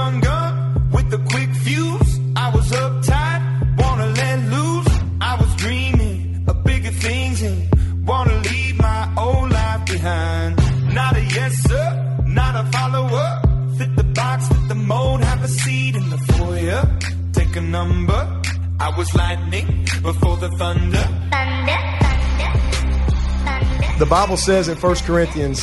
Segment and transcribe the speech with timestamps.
[0.00, 0.52] young gun
[0.94, 2.12] with a quick fuse.
[2.44, 3.42] I was uptight,
[3.82, 4.92] wanna let loose.
[5.30, 7.58] I was dreaming of bigger things and
[8.10, 10.52] wanna leave my old life behind.
[10.98, 11.86] Not a yes sir,
[12.40, 13.28] not a follower.
[13.78, 16.82] Fit the box, fit the mold, have a seat in the foyer.
[17.38, 18.20] Take a number.
[18.86, 19.66] I was lightning
[20.08, 21.06] before the thunder.
[24.04, 25.60] The Bible says in 1 Corinthians,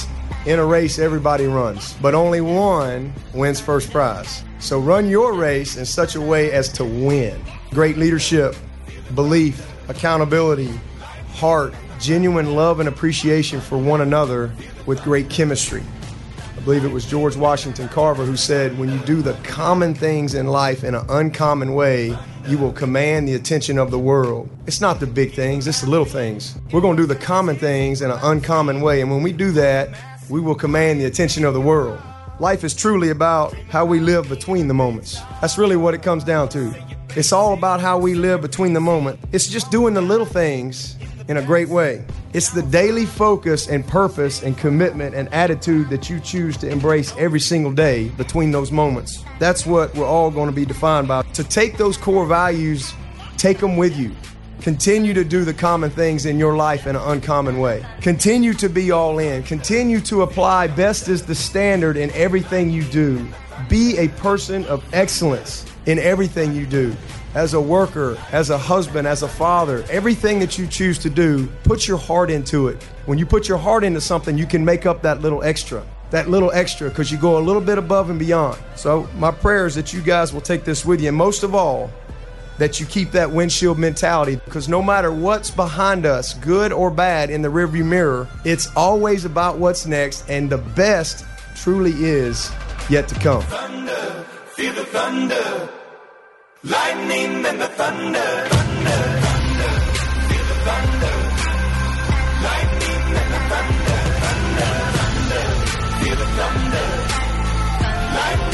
[0.48, 4.46] in a race everybody runs, but only one wins first prize.
[4.60, 7.38] So run your race in such a way as to win.
[7.72, 8.56] Great leadership,
[9.14, 10.72] belief, accountability,
[11.34, 14.50] heart, genuine love and appreciation for one another
[14.86, 15.84] with great chemistry.
[16.56, 20.34] I believe it was George Washington Carver who said, When you do the common things
[20.34, 24.50] in life in an uncommon way, you will command the attention of the world.
[24.66, 26.58] It's not the big things, it's the little things.
[26.72, 29.02] We're going to do the common things in an uncommon way.
[29.02, 29.90] And when we do that,
[30.30, 32.02] we will command the attention of the world.
[32.40, 35.20] Life is truly about how we live between the moments.
[35.42, 36.74] That's really what it comes down to.
[37.16, 39.20] It's all about how we live between the moment.
[39.32, 42.06] It's just doing the little things in a great way.
[42.34, 47.14] It's the daily focus and purpose and commitment and attitude that you choose to embrace
[47.18, 49.24] every single day between those moments.
[49.40, 51.24] That's what we're all going to be defined by.
[51.24, 52.94] To take those core values,
[53.38, 54.12] take them with you.
[54.62, 57.86] Continue to do the common things in your life in an uncommon way.
[58.02, 59.44] Continue to be all in.
[59.44, 63.28] Continue to apply best is the standard in everything you do.
[63.70, 66.96] Be a person of excellence in everything you do.
[67.36, 71.48] As a worker, as a husband, as a father, everything that you choose to do,
[71.64, 72.82] put your heart into it.
[73.06, 75.86] When you put your heart into something, you can make up that little extra.
[76.10, 78.58] That little extra because you go a little bit above and beyond.
[78.76, 81.10] So, my prayer is that you guys will take this with you.
[81.10, 81.92] And most of all,
[82.58, 87.30] that you keep that windshield mentality because no matter what's behind us, good or bad,
[87.30, 92.52] in the rearview mirror, it's always about what's next, and the best truly is
[92.90, 93.42] yet to come.
[93.44, 95.70] Thunder, feel the thunder.
[96.64, 98.20] Lightning and the thunder.
[98.20, 98.90] Thunder,
[99.22, 99.70] thunder,
[100.28, 101.27] feel the thunder.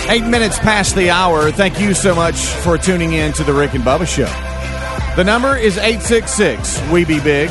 [0.09, 1.52] Eight minutes past the hour.
[1.52, 4.25] Thank you so much for tuning in to the Rick and Bubba Show.
[5.16, 7.50] The number is 866 We Be Big.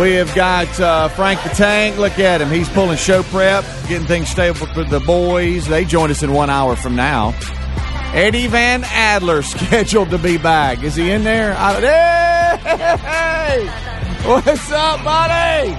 [0.00, 1.98] We have got uh, Frank the Tank.
[1.98, 2.50] Look at him.
[2.50, 5.68] He's pulling show prep, getting things stable for the boys.
[5.68, 7.34] They join us in one hour from now.
[8.14, 10.82] Eddie Van Adler scheduled to be back.
[10.82, 11.54] Is he in there?
[11.58, 11.80] I,
[12.58, 13.66] hey!
[14.28, 15.72] What's up, buddy?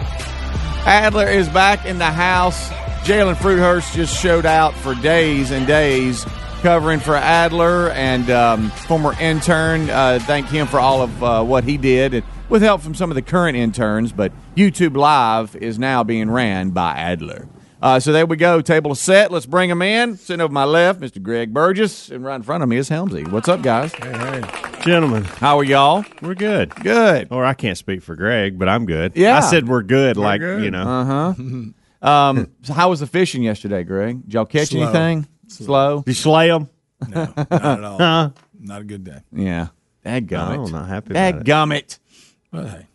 [0.86, 2.69] Adler is back in the house.
[3.03, 6.24] Jalen Fruithurst just showed out for days and days
[6.62, 9.90] covering for Adler and um, former intern.
[9.90, 13.12] Uh, thank him for all of uh, what he did and with help from some
[13.12, 14.13] of the current interns.
[14.13, 17.50] But YouTube Live is now being ran by Adler.
[17.81, 18.62] Uh, so there we go.
[18.62, 19.30] Table is set.
[19.30, 20.16] Let's bring him in.
[20.16, 21.22] Sitting over my left, Mr.
[21.22, 23.30] Greg Burgess, and right in front of me is Helmsy.
[23.30, 23.92] What's up, guys?
[23.96, 24.81] Hey, hey.
[24.86, 26.06] gentlemen, How are y'all?
[26.22, 26.74] we're good.
[26.75, 27.28] Good.
[27.31, 29.18] Or I can't speak for Greg, but I'm good.
[29.18, 29.36] Yeah.
[29.36, 30.88] I said we're good, like, you know.
[30.88, 31.34] Uh huh.
[32.03, 34.24] um, so how was the fishing yesterday, Greg?
[34.24, 34.84] Did y'all catch Slow.
[34.84, 35.28] anything?
[35.47, 36.03] Slow.
[36.06, 36.69] you slay them?
[37.09, 38.34] No, not at all.
[38.59, 39.19] Not a good day.
[39.34, 39.68] Yeah.
[40.06, 40.58] Dad gummit.
[40.58, 41.44] Oh, not happy about Dad it.
[41.46, 42.00] gummit.
[42.50, 42.86] But hey,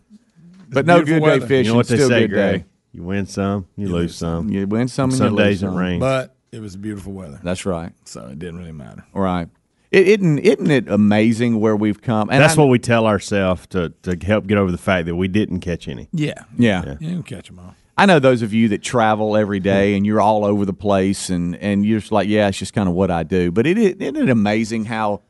[0.71, 1.47] But no beautiful good day weather.
[1.47, 1.65] fishing.
[1.67, 2.61] You know what they Still say, good Greg?
[2.61, 2.65] day.
[2.93, 4.49] You win some, you, lose some.
[4.49, 5.77] You win some and some you lose days it some.
[5.77, 6.01] rains.
[6.01, 7.93] but it was beautiful weather, That's right.
[8.07, 9.05] so it didn't really matter.
[9.13, 9.49] Right.
[9.91, 12.31] It, isn't isn't it amazing where we've come?
[12.31, 15.17] And That's I- what we tell ourselves to, to help get over the fact that
[15.17, 16.09] we didn't catch any.
[16.13, 16.95] Yeah, Yeah.
[16.99, 17.75] you can catch them all.
[17.99, 19.97] I know those of you that travel every day mm-hmm.
[19.97, 22.89] and you're all over the place and, and you're just like, yeah, it's just kind
[22.89, 23.51] of what I do.
[23.51, 25.23] But it, it, isn't it amazing how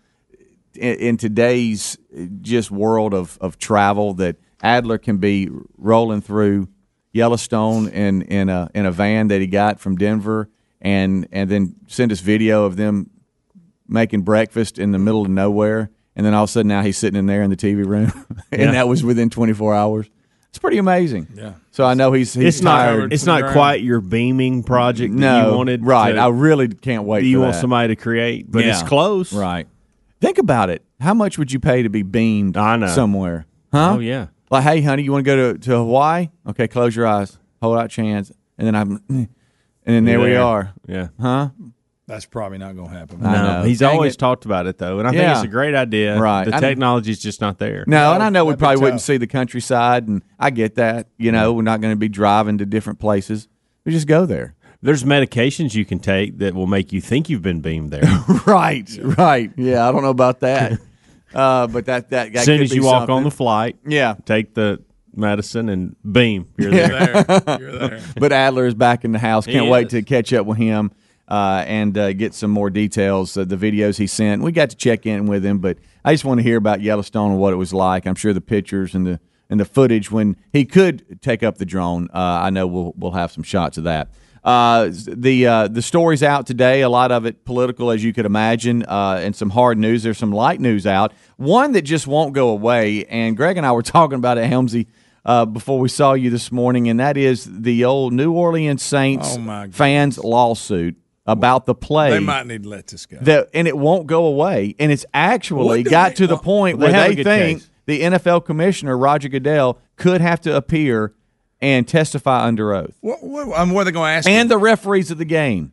[0.74, 5.48] in, in today's uh, just world of, of travel that Adler can be
[5.78, 6.68] rolling through
[7.12, 10.50] Yellowstone in, in a in a van that he got from Denver
[10.80, 13.08] and and then send us video of them
[13.88, 16.98] making breakfast in the middle of nowhere and then all of a sudden now he's
[16.98, 18.12] sitting in there in the TV room
[18.52, 18.70] and Yeah.
[18.72, 20.10] that was within 24 hours.
[20.50, 21.28] It's pretty amazing.
[21.34, 21.54] Yeah.
[21.70, 23.12] So I know he's he's It's not.
[23.12, 25.84] It's not quite your beaming project that no, you wanted.
[25.84, 26.12] right?
[26.12, 27.20] to- I really can't wait.
[27.20, 29.32] that you for want somebody to create, but it's close.
[29.32, 29.66] right?
[30.20, 30.82] Think about it.
[31.00, 32.88] How much would you pay to be beamed I know.
[32.88, 33.46] somewhere?
[33.72, 33.94] Huh?
[33.96, 34.28] Oh yeah.
[34.50, 36.30] Like, hey, honey, you want to go to, to Hawaii?
[36.48, 39.28] Okay, close your eyes, hold out your hands, and then I'm, and
[39.84, 40.72] then there, we are.
[40.86, 41.08] Yeah.
[41.20, 41.50] Huh?
[42.08, 43.24] That's probably not going to happen.
[43.24, 43.62] I No, know.
[43.64, 44.18] he's Dang always it.
[44.18, 45.18] talked about it though, and I Yeah.
[45.34, 46.18] think it's a great idea.
[46.18, 46.44] Right.
[46.46, 47.84] The I- technology's just not there.
[47.86, 49.06] No, and I know we that'd be probably wouldn't tough.
[49.06, 51.08] see the countryside, and I get that.
[51.18, 53.46] You know, we're not going to be driving to different places.
[53.84, 54.54] We just go there.
[54.80, 58.04] There's medications you can take that will make you think you've been beamed there.
[58.46, 59.50] right, right.
[59.58, 60.78] Yeah, I don't know about that,
[61.34, 63.24] uh, but that that, that as soon could as be you walk on something.
[63.24, 64.14] the flight, yeah.
[64.24, 64.80] take the
[65.14, 66.46] medicine and beam.
[66.56, 66.88] You're there.
[67.24, 68.00] there, you're there.
[68.18, 69.44] but Adler is back in the house.
[69.46, 69.90] Can't wait is.
[69.92, 70.90] to catch up with him.
[71.28, 73.36] Uh, and uh, get some more details.
[73.36, 76.24] Uh, the videos he sent, we got to check in with him, but I just
[76.24, 78.06] want to hear about Yellowstone and what it was like.
[78.06, 79.20] I'm sure the pictures and the
[79.50, 82.08] and the footage when he could take up the drone.
[82.12, 84.08] Uh, I know we'll we'll have some shots of that.
[84.44, 86.80] Uh, the uh, the story's out today.
[86.80, 90.02] A lot of it political, as you could imagine, uh, and some hard news.
[90.02, 91.12] There's some light news out.
[91.36, 93.04] One that just won't go away.
[93.06, 94.86] And Greg and I were talking about it, Helmsy,
[95.24, 99.36] uh, before we saw you this morning, and that is the old New Orleans Saints
[99.38, 100.96] Oh, fans lawsuit
[101.28, 102.10] about the play.
[102.10, 103.18] They might need to let this go.
[103.20, 104.74] that, and it won't go away.
[104.80, 107.58] And it's actually got they- to the well, point they where have a they think
[107.60, 107.70] case.
[107.86, 111.12] the NFL commissioner Roger Goodell could have to appear
[111.60, 114.28] and testify under oath, what, what, I mean, what are they going to ask?
[114.28, 114.48] and him?
[114.48, 115.72] the referees of the game.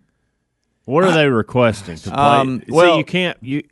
[0.85, 2.17] What are they requesting to play?
[2.19, 3.37] Um, See, well- you can't.
[3.41, 3.63] You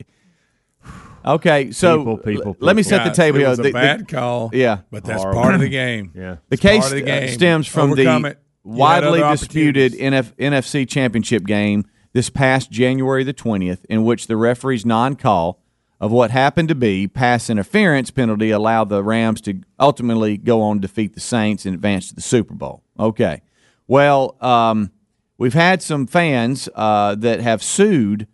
[1.25, 2.97] Okay, so People, people, let me people.
[2.97, 3.49] set the table It here.
[3.49, 4.49] was a The- the- bad call.
[4.53, 4.79] yeah.
[4.91, 5.41] but that's Horrible.
[5.41, 6.11] part of the game.
[6.15, 6.35] yeah.
[6.49, 7.29] The It's case of the game.
[7.29, 8.42] stems from Overcome the it.
[8.63, 9.93] Widely disputed.
[9.93, 15.59] NF, NFC Championship game this past January the 20th, in which the referee's non call
[15.99, 20.77] of what happened to be pass interference penalty allowed the Rams to ultimately go on
[20.77, 22.83] to defeat the Saints and advance to the Super Bowl.
[22.99, 23.41] Okay.
[23.87, 24.91] Well, um,
[25.37, 28.27] we've had some fans uh, that have sued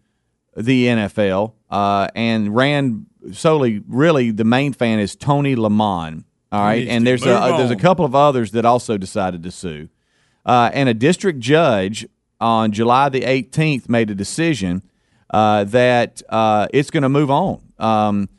[0.55, 3.83] the NFL uh, and ran solely.
[3.87, 6.23] Really, the main fan is Tony LeMon.
[6.51, 9.51] All right, and there's move a, there's a couple of others that also decided to
[9.51, 9.89] sue.
[10.49, 12.07] Uh, and a district judge
[12.41, 14.81] on July the 18th made a decision
[15.29, 17.61] uh, that uh, it's going to move on.
[17.77, 18.29] Um,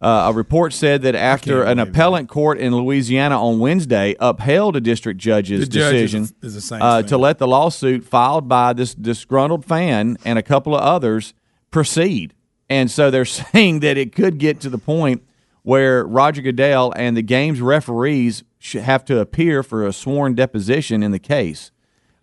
[0.00, 4.80] uh, a report said that after an appellate court in Louisiana on Wednesday upheld a
[4.80, 8.94] district judge's judge is decision is a uh, to let the lawsuit filed by this
[8.94, 11.34] disgruntled fan and a couple of others
[11.72, 12.32] proceed.
[12.68, 15.24] And so they're saying that it could get to the point
[15.62, 21.02] where Roger Goodell and the game's referees should have to appear for a sworn deposition
[21.02, 21.70] in the case.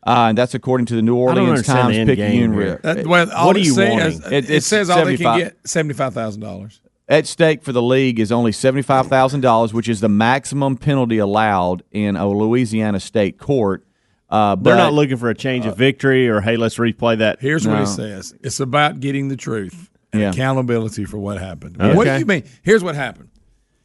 [0.05, 3.55] Uh, and that's according to the New Orleans Times Picayune game Re- well, all What
[3.55, 4.33] are it you says- wanting?
[4.33, 6.79] It, It- says all they can get seventy five thousand dollars.
[7.09, 11.17] At stake for the league is only seventy-five thousand dollars, which is the maximum penalty
[11.19, 13.85] allowed in a Louisiana state court.
[14.29, 17.39] Uh, but They're not looking for a change of victory or hey, let's replay that.
[17.39, 17.83] Here's what No.
[17.83, 20.29] it says: It's about getting the truth and Yeah.
[20.31, 21.77] accountability for what happened.
[21.79, 21.95] Okay.
[21.95, 22.43] What do you mean?
[22.63, 23.29] Here's what happened: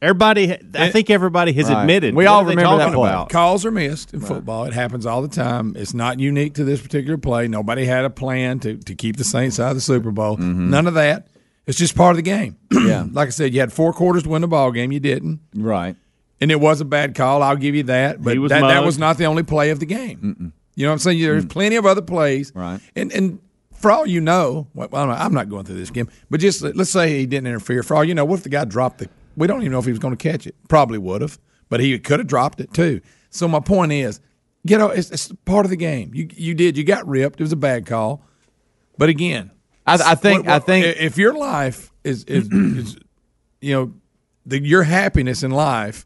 [0.01, 1.81] Everybody, I think everybody has Right.
[1.81, 2.13] admitted.
[2.15, 3.09] We all remember that talking play.
[3.09, 3.29] about?
[3.29, 4.65] calls are missed in football.
[4.65, 5.73] It happens all the time.
[5.77, 7.47] It's not unique to this particular play.
[7.47, 10.37] Nobody had a plan to to keep the Saints out of the Super Bowl.
[10.37, 11.27] None of that.
[11.65, 12.57] It's just part of the game.
[12.69, 12.87] Mm-hmm.
[12.89, 13.05] Yeah.
[13.11, 14.91] like I said, you had four quarters to win the ball game.
[14.91, 15.39] You didn't.
[15.55, 15.95] right.
[16.41, 17.41] and it was a bad call.
[17.41, 19.85] I'll give you that, but was that, that was not the only play of the
[19.85, 20.51] game.
[20.75, 21.21] You know what I'm saying?
[21.21, 22.81] There's plenty of other plays, Right.
[22.97, 23.39] And and
[23.83, 27.19] for all you know, well, I'm not- going through this game, but just let's say
[27.19, 27.83] he didn't interfere.
[27.83, 29.09] For all you know, what if the guy dropped the?
[29.35, 30.55] We don't even know if he was going to catch it.
[30.69, 31.37] Probably would have,
[31.69, 33.01] but he could have dropped it too.
[33.29, 34.21] So my point is,
[34.63, 36.11] you know, it's, it's part of the game.
[36.13, 37.41] You you did you got ripped.
[37.41, 38.23] It was a bad call,
[38.97, 39.51] but again,
[39.85, 40.45] I, I think.
[40.45, 40.85] what- what- I think.
[40.99, 42.97] if your life is is, is
[43.61, 43.93] you know
[44.45, 46.05] the, your happiness in life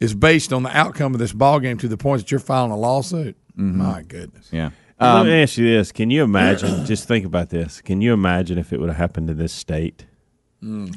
[0.00, 2.70] is based on the outcome of this ball game to the point that you're filing
[2.72, 3.36] a lawsuit.
[3.58, 3.78] Mm-hmm.
[3.78, 4.48] My goodness.
[4.52, 4.70] yeah.
[4.98, 6.84] Let Um, me ask you this: Can you imagine?
[6.86, 7.80] just think about this.
[7.80, 10.06] Can you imagine if it would have happened in this state,
[10.62, 10.94] in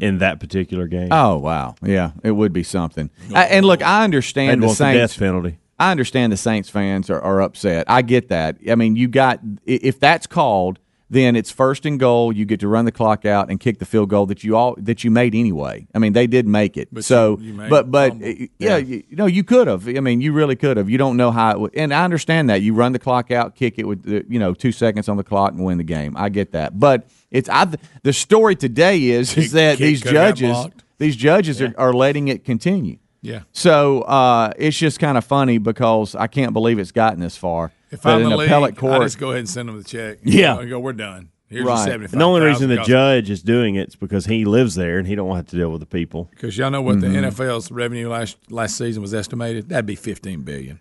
[0.00, 1.08] in that particular game?
[1.10, 1.74] oh wow.
[1.82, 2.12] Yeah.
[2.22, 3.10] It would be something.
[3.34, 5.12] I, and look, I understand and the want the Saints.
[5.14, 5.58] death penalty.
[5.78, 7.86] I understand the Saints fans are, are upset.
[7.88, 8.58] I get that.
[8.70, 10.78] I mean, you got if that's called,
[11.10, 12.32] then it's first and goal.
[12.32, 14.74] You get to run the clock out and kick the field goal that you all
[14.78, 15.86] that you made anyway.
[15.94, 16.88] I mean, they did make it.
[17.04, 18.28] so, you- you made but but fumble.
[18.28, 19.88] uh, yeah, you, you know, you could have.
[19.88, 20.88] I mean, you really could have.
[20.88, 23.56] You don't know how it would, and I understand that you run the clock out,
[23.56, 26.16] kick it with you know two seconds on the clock and win the game.
[26.16, 27.66] I get that, but it's I.
[28.02, 31.74] The story today is is that kick these could have got judges these judges are,
[31.78, 32.98] are letting it continue.
[33.22, 33.40] Yeah.
[33.52, 37.72] So uh, it's just kind of funny because I can't believe it's gotten this far.
[37.90, 39.84] If But I'm an the league, appellate I just go ahead and send them the
[39.84, 40.18] check.
[40.24, 40.54] Yeah.
[40.54, 41.30] Know, go, we're done.
[41.48, 41.74] Here's Right.
[41.78, 42.12] And seventy five.
[42.14, 45.08] And the only reason the judge is doing it is because he lives there and
[45.08, 46.28] he don't have to deal with the people.
[46.30, 47.12] because y'all know what Mm-hmm.
[47.12, 49.68] the NFL's revenue last last season was estimated.
[49.68, 50.78] That'd be fifteen billion.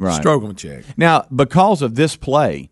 [0.00, 0.14] right.
[0.20, 0.84] Stroke them a check.
[0.96, 2.70] Now, because of this play,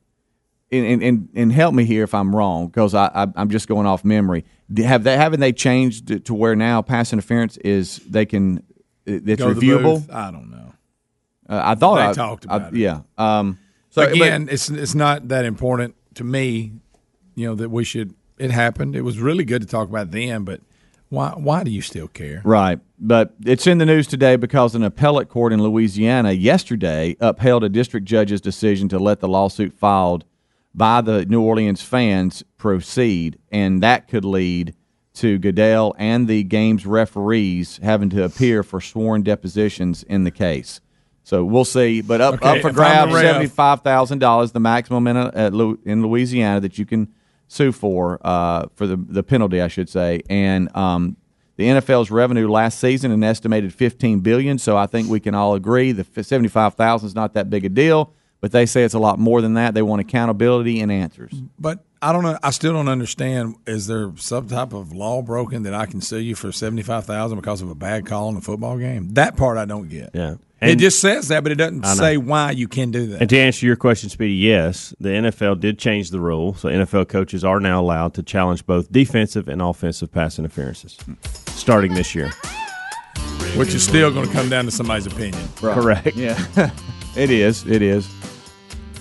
[0.73, 3.87] and, and, and, help me here if I'm wrong, because I, I, I'm just going
[3.87, 4.45] off memory.
[4.79, 8.63] Have they haven't they changed it to where now pass interference is they can
[9.07, 10.13] it's Go reviewable?
[10.13, 10.75] I don't know.
[11.49, 12.79] Uh, I thought They I talked I- about it.
[12.81, 13.01] Yeah.
[13.17, 13.59] Um,
[13.91, 16.73] so but- again, it's it's not that important to me.
[17.35, 18.15] You know that we should.
[18.39, 18.95] It happened.
[18.95, 20.61] It was really good to talk about then, but
[21.09, 22.43] why why do you still care?
[22.45, 22.81] Right.
[22.99, 27.69] But it's in the news today because an appellate court in Louisiana yesterday upheld a
[27.69, 30.25] district judge's decision to let the lawsuit filed
[30.75, 34.75] by the New Orleans fans proceed, and that could lead
[35.15, 40.81] to Goodell and the game's referees having to appear for sworn depositions in the case.
[41.29, 42.01] So we'll see.
[42.01, 45.53] But up, Okay, up for grabs, seventy five thousand dollars, the maximum in a, at
[45.53, 47.13] in Louisiana that you can
[47.49, 50.23] sue for uh, for the the penalty, I should say.
[50.31, 51.19] And um,
[51.57, 54.57] the NFL's revenue last season an estimated fifteen billion.
[54.57, 57.67] So I think we can all agree the seventy five thousand is not that big
[57.67, 58.15] a deal.
[58.41, 59.75] But they say it's a lot more than that.
[59.75, 61.35] They want accountability and answers.
[61.59, 62.39] But I don't know.
[62.43, 63.57] I still don't understand.
[63.67, 67.05] Is there some type of law broken that I can sue you for seventy five
[67.05, 69.11] thousand because of a bad call in a football game?
[69.11, 70.13] That part I don't get.
[70.15, 70.37] Yeah.
[70.61, 73.21] It just says that, but it doesn't say why you can do that.
[73.21, 77.09] And to answer your question, Speedy, yes, the NFL did change the rule, so NFL
[77.09, 80.97] coaches are now allowed to challenge both defensive and offensive pass interferences,
[81.51, 82.31] starting this year.
[83.57, 86.15] Which is still going to come down to somebody's opinion Correct.
[86.15, 86.39] Yeah,
[87.17, 87.67] it is.
[87.67, 88.09] It is.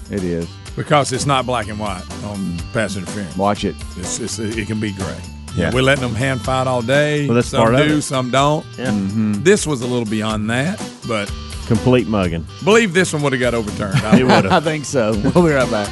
[0.09, 0.47] It is.
[0.75, 3.35] because it's not black and white on pass interference.
[3.35, 3.75] Watch it.
[3.97, 5.19] It's, it's, it can be gray.
[5.55, 5.73] Yeah.
[5.73, 7.25] We're letting them hand fight all day.
[7.25, 8.01] Well, that's some part of do, it.
[8.03, 8.65] some don't.
[8.77, 8.91] Yeah.
[8.91, 9.43] Mm-hmm.
[9.43, 11.31] This was a little beyond that, but
[11.67, 12.45] Complete mugging.
[12.63, 13.95] believe this one would have got overturned.
[14.19, 15.11] It would I think so.
[15.11, 15.89] We'll be right back.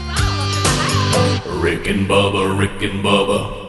[1.61, 3.64] Rick and Bubba, Rick and Bubba.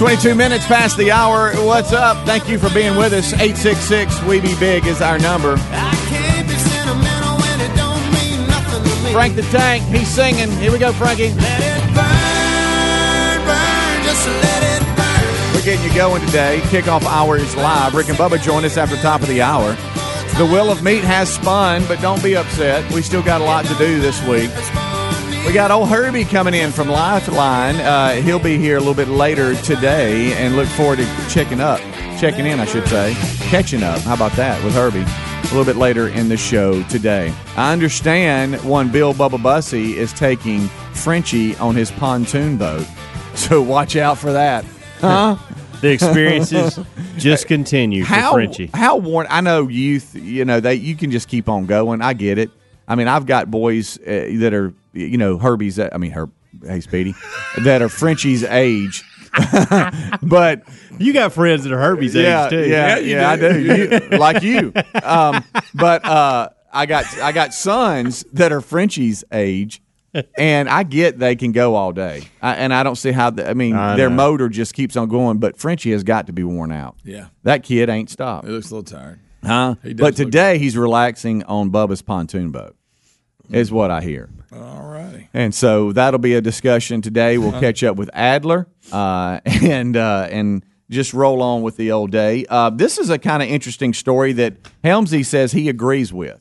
[0.00, 1.52] 22 minutes past the hour.
[1.56, 2.16] What's up?
[2.26, 3.34] Thank you for being with us.
[3.34, 5.56] 866 We Be Big is our number.
[5.58, 9.12] I can't be sentimental when it don't mean nothing to me.
[9.12, 10.50] Frank the Tank, he's singing.
[10.52, 11.28] Here we go, Frankie.
[11.28, 15.54] Let it burn, burn, just let it burn.
[15.54, 16.60] We're getting you going today.
[16.72, 17.94] Kickoff hour is live.
[17.94, 19.76] Rick and Bubba join us after top of the hour.
[20.38, 22.90] The Wheel of Meat has spun, but don't be upset.
[22.94, 24.48] We still got a lot to do this week.
[25.46, 27.74] We got old Herbie coming in from Lifeline.
[27.76, 31.80] Uh, he'll be here a little bit later today, and look forward to checking up,
[32.20, 33.14] checking in, I should say,
[33.48, 33.98] catching up.
[34.02, 35.00] How about that with Herbie?
[35.00, 37.34] A little bit later in the show today.
[37.56, 42.86] I understand one Bill Bubba Bussey is taking Frenchie on his pontoon boat,
[43.34, 44.64] so watch out for that.
[45.00, 45.36] Huh?
[45.80, 46.78] The experiences
[47.16, 48.68] just continue for how Frenchie.
[48.74, 49.26] how worn?
[49.30, 50.14] I know youth.
[50.14, 52.02] You know they you can just keep on going.
[52.02, 52.50] I get it.
[52.86, 55.78] I mean, I've got boys uh, that are you know Herbie's.
[55.78, 56.32] I mean, Herb.
[56.64, 57.14] Hey, Speedy,
[57.62, 59.04] that are Frenchie's age.
[60.22, 60.62] but
[60.98, 62.68] You got friends that are Herbie's yeah, age too.
[62.68, 63.52] yeah, you yeah, I do.
[63.52, 64.08] do.
[64.10, 64.72] You, like you.
[65.02, 65.44] Um,
[65.74, 69.80] but uh, I got I got sons that are Frenchie's age,
[70.36, 73.30] and I get they can go all day, I, and I don't see how.
[73.30, 75.38] The, I mean, I their motor just keeps on going.
[75.38, 76.96] But Frenchie has got to be worn out.
[77.04, 77.26] Yeah.
[77.44, 78.46] that kid ain't stopped.
[78.46, 79.20] He looks a little tired.
[79.44, 79.76] Huh?
[79.82, 82.76] But look today he's relaxing on Bubba's pontoon boat,
[83.52, 84.28] is what I hear.
[84.52, 85.28] All righty.
[85.32, 87.38] And so that'll be a discussion today.
[87.38, 92.10] We'll catch up with Adler uh, and uh, and just roll on with the old
[92.10, 92.44] day.
[92.48, 96.40] Uh, this is a kind of interesting story that Helmsy says he agrees with.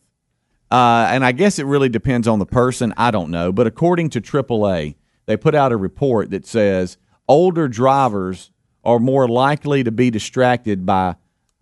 [0.71, 2.93] Uh, and I guess it really depends on the person.
[2.97, 3.51] I don't know.
[3.51, 6.97] But according to AAA, they put out a report that says
[7.27, 8.51] older drivers
[8.83, 11.15] are more likely to be distracted by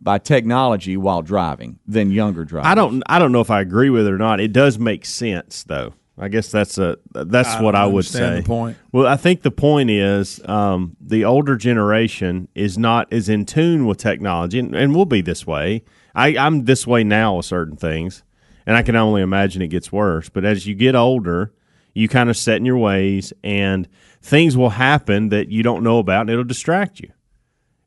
[0.07, 2.65] by technology while driving than younger drivers.
[2.65, 3.03] I don't.
[3.07, 4.39] I don't know if I agree with it or not.
[4.39, 5.95] It does make sense, though.
[6.17, 8.37] I guess that's a that's I what I would say.
[8.39, 8.77] the point.
[8.93, 13.85] Well, I think the point is um, the older generation is not as in tune
[13.85, 15.83] with technology, and, and we'll be this way.
[16.15, 18.23] I, I'm this way now with certain things,
[18.65, 20.29] and I can only imagine it gets worse.
[20.29, 21.51] But as you get older,
[21.93, 23.89] you kind of set in your ways, and
[24.21, 27.11] things will happen that you don't know about, and it'll distract you.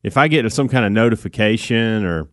[0.02, 2.28] If I get some kind of notification or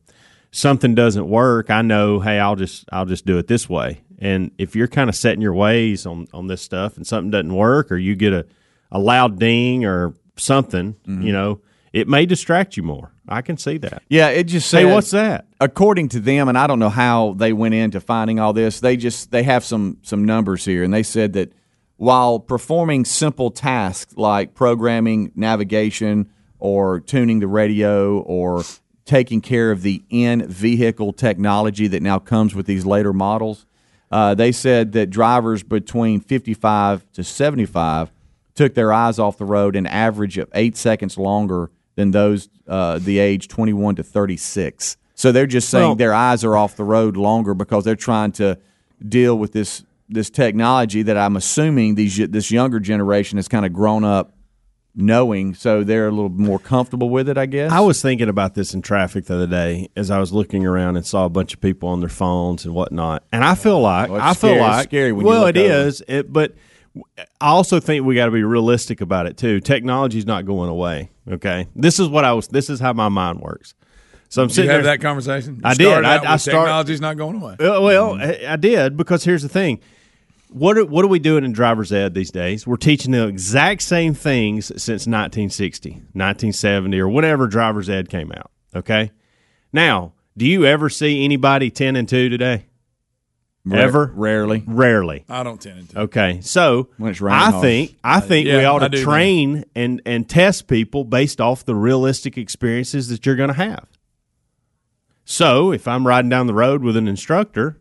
[0.52, 4.02] something doesn't work, I know, hey, I'll just I'll just do it this way.
[4.20, 7.54] And if you're kind of setting your ways on on this stuff and something doesn't
[7.54, 8.46] work or you get a
[8.92, 11.22] a loud ding or something, mm-hmm.
[11.22, 11.62] you know,
[11.94, 13.12] it may distract you more.
[13.28, 14.04] I can see that.
[14.08, 15.48] Yeah, it just Say, says, what's that?
[15.60, 18.80] According to them, and I don't know how they went into finding all this.
[18.80, 21.52] They just they have some some numbers here, and they said that
[21.98, 26.30] while performing simple tasks like programming, navigation,
[26.60, 28.64] or tuning the radio, or
[29.06, 33.66] taking care of the in vehicle technology that now comes with these later models,
[34.12, 38.12] uh, they said that drivers between 55 to 75
[38.56, 43.00] took their eyes off the road an average of eight seconds longer than those uh,
[43.00, 44.98] the age 21 to 36.
[45.16, 48.32] So they're just saying Well- their eyes are off the road longer because they're trying
[48.34, 48.58] to
[49.08, 53.74] deal with this this technology that I'm assuming these this younger generation has kind of
[53.74, 54.32] grown up
[55.00, 57.38] knowing, so they're a little more comfortable with it.
[57.38, 57.72] I guess.
[57.72, 60.98] I was thinking about this in traffic the other day as I was looking around
[60.98, 63.24] and saw a bunch of people on their phones and whatnot.
[63.32, 64.54] And I feel like Well, I feel scary.
[64.56, 65.88] It's like scary when you well, look it over.
[65.88, 66.04] is.
[66.08, 66.56] It, but
[67.40, 69.60] I also think we got to be realistic about it too.
[69.60, 71.12] Technology's not going away.
[71.30, 72.48] Okay, this is what I was.
[72.48, 73.76] This is how my mind works.
[74.30, 74.98] So I'm Did you sitting have there.
[74.98, 75.62] that conversation?
[75.64, 75.88] I You did.
[75.90, 77.54] started I- out I with start- technology's not going away.
[77.60, 79.80] Uh, Well, I, I did because here's the thing.
[80.50, 82.66] What are, what are we doing in driver's ed these days?
[82.66, 88.50] We're teaching the exact same things since 1960, 1970, or whenever driver's ed came out.
[88.76, 89.12] Okay.
[89.74, 92.66] Now, do you ever see anybody 10 and 2 today?
[93.66, 94.12] Ra- ever?
[94.16, 94.64] rarely.
[94.66, 95.26] Rarely.
[95.28, 96.00] I don't 10 and 2.
[96.00, 97.62] Okay, so When it's I hard.
[97.62, 99.04] think I think we yeah, ought to do, man.
[99.06, 103.86] train and and test people based off the realistic experiences that you're going to have.
[105.26, 107.78] So if I'm riding down the road with an instructor,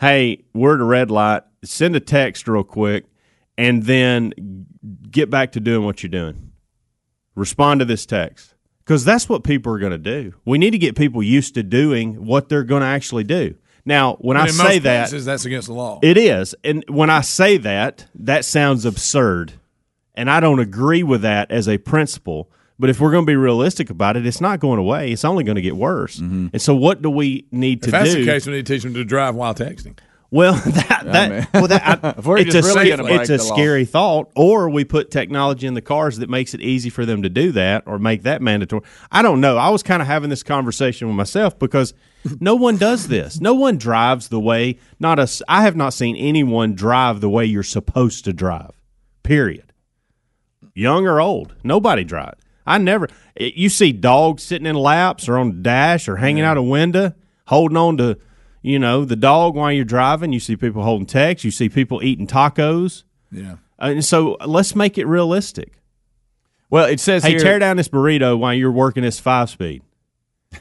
[0.00, 1.42] hey, we're at a red light.
[1.62, 3.04] Send a text real quick,
[3.58, 4.66] and then
[5.10, 6.52] get back to doing what you're doing.
[7.34, 10.34] Respond to this text because that's what people are going to do.
[10.44, 13.54] We need to get people used to doing what they're going to actually do.
[13.84, 16.00] Now, when I say most that, places, that's against the law.
[16.02, 16.54] it is.
[16.64, 19.54] And when I say that, that sounds absurd.
[20.14, 22.50] And I don't agree with that as a principle.
[22.80, 25.12] But if we're going to be realistic about it, it's not going away.
[25.12, 26.16] It's only going to get worse.
[26.16, 26.48] Mm-hmm.
[26.54, 28.24] And so, what do we need to if that's do?
[28.24, 29.98] the case, we need to teach them to drive while texting.
[30.32, 31.48] Well, that, that, man.
[31.52, 33.54] well, that I, it's a, really sca- it's a the law.
[33.54, 34.30] scary thought.
[34.34, 37.52] Or we put technology in the cars that makes it easy for them to do
[37.52, 38.82] that, or make that mandatory.
[39.12, 39.56] I don't know.
[39.58, 41.94] I was kind of having this conversation with myself because
[42.40, 43.40] no one does this.
[43.40, 44.78] No one drives the way.
[44.98, 45.22] Not a.
[45.22, 48.70] s- I have not seen anyone drive the way you're supposed to drive.
[49.22, 49.72] Period.
[50.74, 52.39] Young or old, nobody drives.
[52.66, 53.08] I never.
[53.34, 56.62] it- You see dogs sitting in laps or on the dash or hanging out a
[56.62, 57.14] window,
[57.46, 58.18] holding on to,
[58.62, 60.32] you know, the dog while you're driving.
[60.32, 61.44] You see people holding text.
[61.44, 63.04] You see people eating tacos.
[63.32, 63.52] Yeah.
[63.80, 65.72] Uh, and so let's make it realistic.
[66.68, 67.38] Well, it says Hey, here.
[67.40, 69.82] tear down this burrito while you're working this five speed.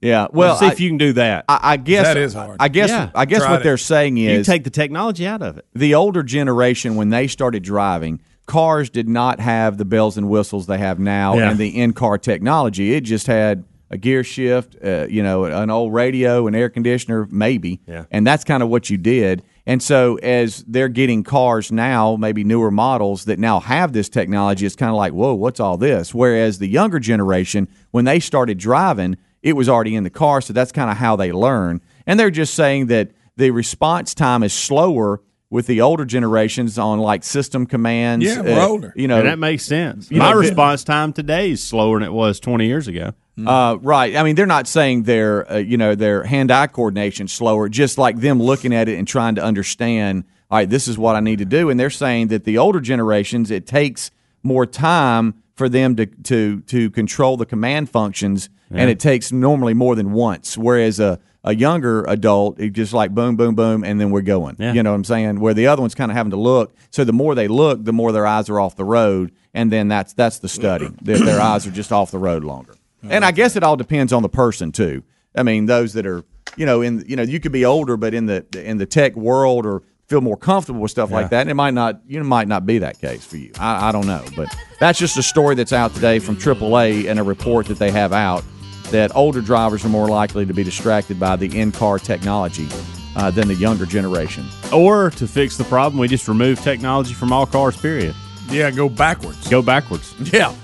[0.00, 0.22] Yeah.
[0.32, 1.44] Well, Well, see I, if you can do that.
[1.48, 2.56] I, I guess That is hard.
[2.58, 2.88] I guess.
[2.88, 3.10] Yeah.
[3.14, 3.64] I guess Tried what it.
[3.64, 5.66] they're saying is you take the technology out of it.
[5.74, 8.20] the older generation when they started driving
[8.52, 11.50] cars did not have the bells and whistles they have now Yeah.
[11.50, 12.92] and the in-car technology.
[12.94, 17.26] It just had a gear shift uh, you know an old radio an air conditioner
[17.30, 17.80] maybe.
[17.86, 18.04] Yeah.
[18.10, 19.42] and that's kind of what you did.
[19.66, 24.66] And so as they're getting cars now maybe newer models that now have this technology
[24.66, 26.14] it's kind of like whoa what's all this?
[26.14, 30.52] Whereas the younger generation when they started driving it was already in the car so
[30.52, 31.80] that's kind of how they learn.
[32.06, 35.20] And they're just saying that the response time is slower
[35.52, 38.24] with the older generations on like system commands.
[38.24, 38.90] Yeah, we're older.
[38.96, 40.10] You know, and that makes sense.
[40.10, 43.12] My know, response time today is slower than it was 20 years ago.
[43.46, 44.16] uh, right.
[44.16, 47.68] I mean, they're not saying their uh, you know their hand-eye coordination slower.
[47.68, 50.24] Just like them looking at it and trying to understand.
[50.50, 51.68] All right, this is what I need to do.
[51.68, 54.10] And they're saying that the older generations, it takes
[54.42, 59.74] more time for them to to to control the command functions, and it takes normally
[59.74, 60.56] more than once.
[60.56, 64.56] Whereas a a younger adult, it just like boom, boom, boom, and then we're going.
[64.58, 64.72] Yeah.
[64.72, 65.40] You know what I'm saying?
[65.40, 66.74] Where the other one's kind of having to look.
[66.90, 69.88] So the more they look, the more their eyes are off the road, and then
[69.88, 70.88] that's that's the study.
[71.02, 72.74] their, their eyes are just off the road longer.
[73.02, 75.02] And I guess it all depends on the person too.
[75.34, 76.24] I mean, those that are
[76.56, 79.16] you know in you know you could be older, but in the in the tech
[79.16, 82.24] world or feel more comfortable with stuff like that, and it might not you know
[82.24, 83.50] might not be that case for you.
[83.58, 87.18] I, I don't know, but that's just a story that's out today from AAA and
[87.18, 88.44] a report that they have out
[88.92, 92.68] that older drivers are more likely to be distracted by the in-car technology
[93.16, 94.44] uh, than the younger generation.
[94.72, 97.76] Or to fix the problem, we just remove technology from all cars.
[97.76, 98.14] Period.
[98.50, 99.48] Yeah, go backwards.
[99.48, 100.14] Go backwards.
[100.32, 100.54] Yeah.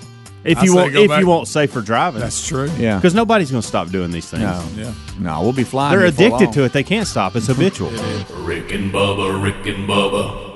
[0.44, 2.70] If I you want, if back- you want safer driving, That's true.
[2.78, 4.42] Yeah, because nobody's going to stop doing these things.
[4.44, 4.92] no, Yeah.
[5.18, 5.98] no, we'll be flying.
[5.98, 6.52] They're addicted long.
[6.52, 6.72] to it.
[6.72, 7.34] They can't stop.
[7.36, 7.90] It's habitual.
[8.44, 10.47] Rick and Bubba, Rick and Bubba.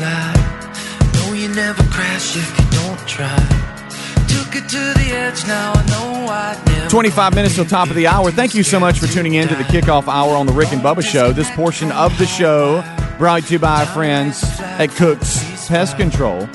[0.00, 1.10] Fly.
[1.14, 3.36] No, you never crash if you don't try.
[4.28, 6.88] Took it to the edge, now I know never.
[6.88, 8.30] 25 minutes till top of the hour.
[8.30, 10.80] Thank you so much for tuning in to the kickoff hour on the Rick and
[10.80, 11.32] Bubba Show.
[11.32, 12.82] This portion of the show
[13.18, 16.48] brought to you by our friends at Cook's Pest Control.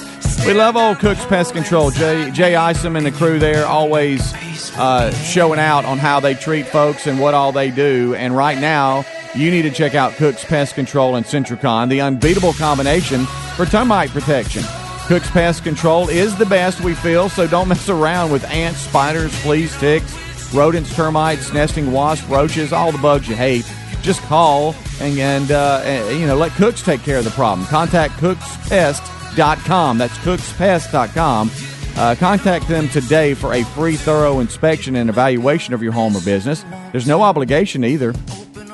[0.45, 1.91] We love old Cook's Pest Control.
[1.91, 4.34] Jay, Jay Isom and the crew there always
[4.77, 8.15] uh, showing out on how they treat folks and what all they do.
[8.15, 12.53] And right now, you need to check out Cook's Pest Control and Sentricon, the unbeatable
[12.53, 14.63] combination for termite protection.
[15.07, 19.33] Cook's Pest Control is the best, we feel, so don't mess around with ants, spiders,
[19.39, 20.13] fleas, ticks,
[20.53, 23.65] rodents, termites, nesting wasps, roaches, all the bugs you hate.
[24.01, 27.65] Just call and, and uh, uh, you know let Cooks take care of the problem.
[27.67, 29.01] Contact Cooks Pest
[29.35, 29.97] cookspest.com.
[29.97, 31.51] That's cookspest.com.
[31.97, 36.21] Uh, contact them today for a free, thorough inspection and evaluation of your home or
[36.21, 36.65] business.
[36.91, 38.13] There's no obligation either.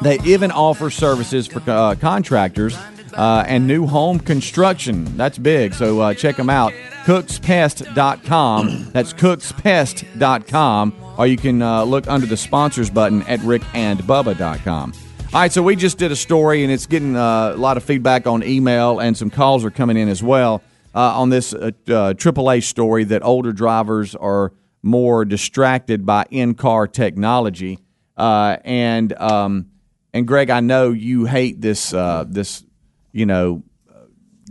[0.01, 2.75] They even offer services for uh, contractors
[3.13, 5.15] uh, and new home construction.
[5.17, 5.73] That's big.
[5.73, 6.73] So uh, check them out.
[7.05, 8.91] Cookspest.com.
[8.91, 10.95] That's cookspest.com.
[11.17, 14.93] Or you can uh, look under the sponsors button at rickandbubba.com.
[15.33, 17.83] All right, so we just did a story, and it's getting uh, a lot of
[17.83, 20.61] feedback on email, and some calls are coming in as well
[20.93, 24.51] uh, on this AAA story that older drivers are
[24.83, 27.79] more distracted by in-car technology.
[28.17, 29.70] Uh, and um,
[30.13, 32.63] and Greg, I know you hate this uh, this
[33.11, 33.63] you know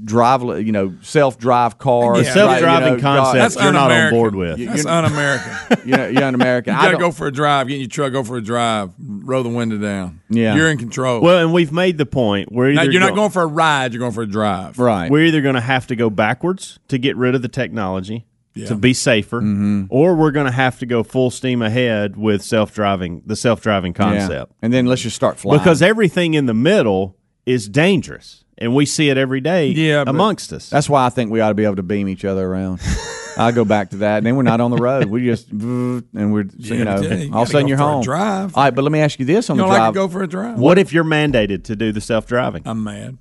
[0.04, 4.34] drive you know self drive cars, Yeah, Self-driving you know, concept you're not on board
[4.34, 4.58] with.
[4.58, 5.56] That's un-American.
[5.84, 6.74] You know, you're an American.
[6.74, 7.68] You I got to go for a drive.
[7.68, 8.12] Get in your truck.
[8.12, 8.92] Go for a drive.
[8.98, 10.20] Roll the window down.
[10.28, 10.54] Yeah.
[10.54, 11.20] you're in control.
[11.20, 12.52] Well, and we've made the point.
[12.52, 13.92] We're now, you're not going for a ride.
[13.92, 14.78] You're going for a drive.
[14.78, 15.10] right.
[15.10, 18.66] We're either going to have to go backwards to get rid of the technology Yeah.
[18.66, 19.84] to be safer, Mm-hmm.
[19.90, 23.60] or we're going to have to go full steam ahead with self driving, the self
[23.62, 24.04] driving Yeah.
[24.04, 24.52] concept.
[24.60, 28.86] And then let's just start flying Because everything in the middle is dangerous, and we
[28.86, 30.68] see it every day Yeah, amongst us.
[30.68, 32.80] That's why I think we ought to be able to beam each other around.
[33.38, 35.06] I go back to that, and then we're not on the road.
[35.06, 38.02] We just and we're you know yeah, you all of a sudden you're home.
[38.02, 38.56] drive.
[38.56, 39.92] All right, but let me ask you this on You the don't like drive.
[39.94, 40.58] to go for a drive?
[40.58, 42.62] what if you're mandated to do the self driving?
[42.66, 43.16] I'm mad.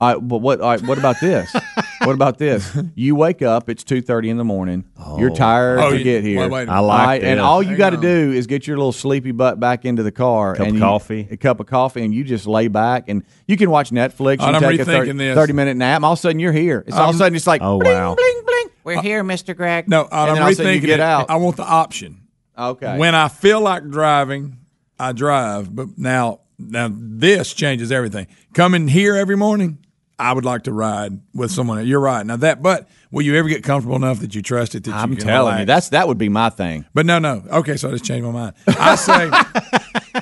[0.00, 0.60] all right, but what?
[0.60, 1.50] All right, what about this?
[2.06, 2.76] what about this?
[2.94, 3.68] You wake up.
[3.68, 4.84] It's two thirty in the morning.
[5.18, 5.34] You're oh.
[5.34, 6.40] tired Oh, to you- get here.
[6.40, 6.68] wait, wait.
[6.68, 9.32] I like All right, and all you got to do is get your little sleepy
[9.32, 10.54] butt back into the car.
[10.54, 11.28] Cup and of you- coffee.
[11.30, 14.40] A cup of coffee, and you just lay back, and you can watch Netflix.
[14.40, 15.34] You I'm take a 30, rethinking this.
[15.34, 16.02] 30 minute nap.
[16.02, 16.84] All of a sudden, you're here.
[16.86, 18.14] It's all of a I'm- sudden it's like, Oh, bling, wow.
[18.14, 18.66] bling, bling.
[18.84, 19.88] We're here, Mister Greg.
[19.88, 21.00] No, I'm then all of a sudden rethinking you get it.
[21.00, 21.28] out.
[21.28, 22.20] I want the option.
[22.56, 22.96] okay.
[22.98, 24.58] When I feel like driving,
[24.98, 25.74] I drive.
[25.74, 28.28] But now, now this changes everything.
[28.54, 29.78] Coming here every morning,
[30.18, 31.86] I would like to ride with someone.
[31.86, 32.24] You're right.
[32.24, 34.84] Now that, but will you ever get comfortable enough that you trust it?
[34.84, 36.86] That I'm you can telling you, that's that would be my thing.
[36.94, 37.42] But no, no.
[37.50, 38.54] Okay, so I just changed my mind.
[38.66, 39.30] I say,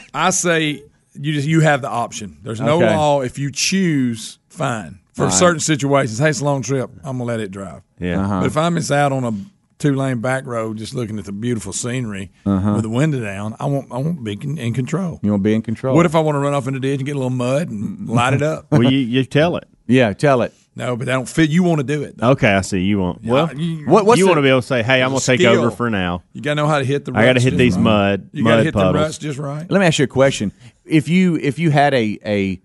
[0.14, 0.82] I say,
[1.14, 2.38] you just you have the option.
[2.42, 2.94] There's no Okay.
[2.96, 3.20] law.
[3.20, 4.98] If you choose, fine.
[5.12, 6.90] For certain situations, hey, it's a long trip.
[7.04, 7.82] I'm gonna let it drive.
[8.00, 8.20] Yeah.
[8.24, 8.40] Uh-huh.
[8.40, 9.32] But if I'm just out on a
[9.78, 12.72] two lane back road, just looking at the beautiful scenery Uh-huh.
[12.72, 13.92] with the window down, I won't.
[13.92, 15.20] I won't be con- in control.
[15.22, 15.94] You want to be in control.
[15.94, 17.68] What if I want to run off in the ditch and get a little mud
[17.68, 18.66] and light it up?
[18.72, 19.68] well, you, you tell it.
[19.86, 20.52] Yeah, tell it.
[20.76, 21.50] No, but I don't fit.
[21.50, 22.16] You want to do it.
[22.18, 22.30] though.
[22.30, 22.80] Okay, I see.
[22.80, 23.54] You want well.
[23.54, 25.26] you, What, what's you the- want to be able to say, "Hey, I'm going to
[25.26, 27.12] take over for now." you gotta know how to hit the.
[27.12, 27.82] Ruts I got to hit these right.
[27.82, 29.02] mud You gotta mud hit the puddles.
[29.04, 29.70] ruts just right.
[29.70, 30.50] Let me ask you a question.
[30.84, 32.60] If you if you had a a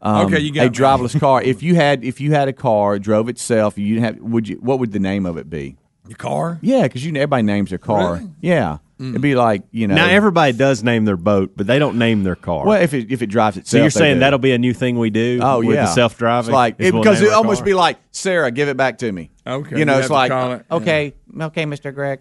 [0.00, 0.76] um, Okay, you got a me.
[0.76, 1.42] driverless car.
[1.42, 4.56] If you had if you had a car drove itself, you didn't have would you
[4.56, 5.76] what would the name of it be?
[6.06, 6.58] Your car.
[6.62, 8.14] Yeah, because you everybody names their car.
[8.14, 8.30] Really?
[8.40, 9.94] Yeah, it'd be like you know.
[9.94, 12.66] Now everybody does name their boat, but they don't name their car.
[12.66, 14.20] well, if it if it drives itself, so you're saying do.
[14.20, 15.40] that'll be a new thing we do?
[15.42, 16.52] Oh with yeah, self driving.
[16.52, 19.30] Like it, because it almost be like Sarah, give it back to me.
[19.46, 22.20] Okay, you you know, have it's like it, okay, okay, Mister Greg.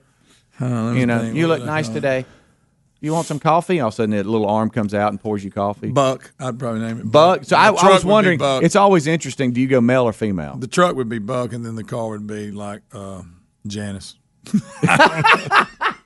[0.59, 2.25] you know, you look nice today.
[2.99, 3.79] You want some coffee?
[3.79, 5.91] All of a sudden, that little arm comes out and pours you coffee.
[5.91, 6.33] Buck.
[6.39, 7.43] I'd probably name it Buck.
[7.43, 8.39] So I, I was wondering.
[8.39, 8.63] Buck.
[8.63, 9.53] It's always interesting.
[9.53, 10.57] Do you go male or female?
[10.57, 13.21] the truck would be Buck, and then the car would be like uh,
[13.67, 14.15] Janice.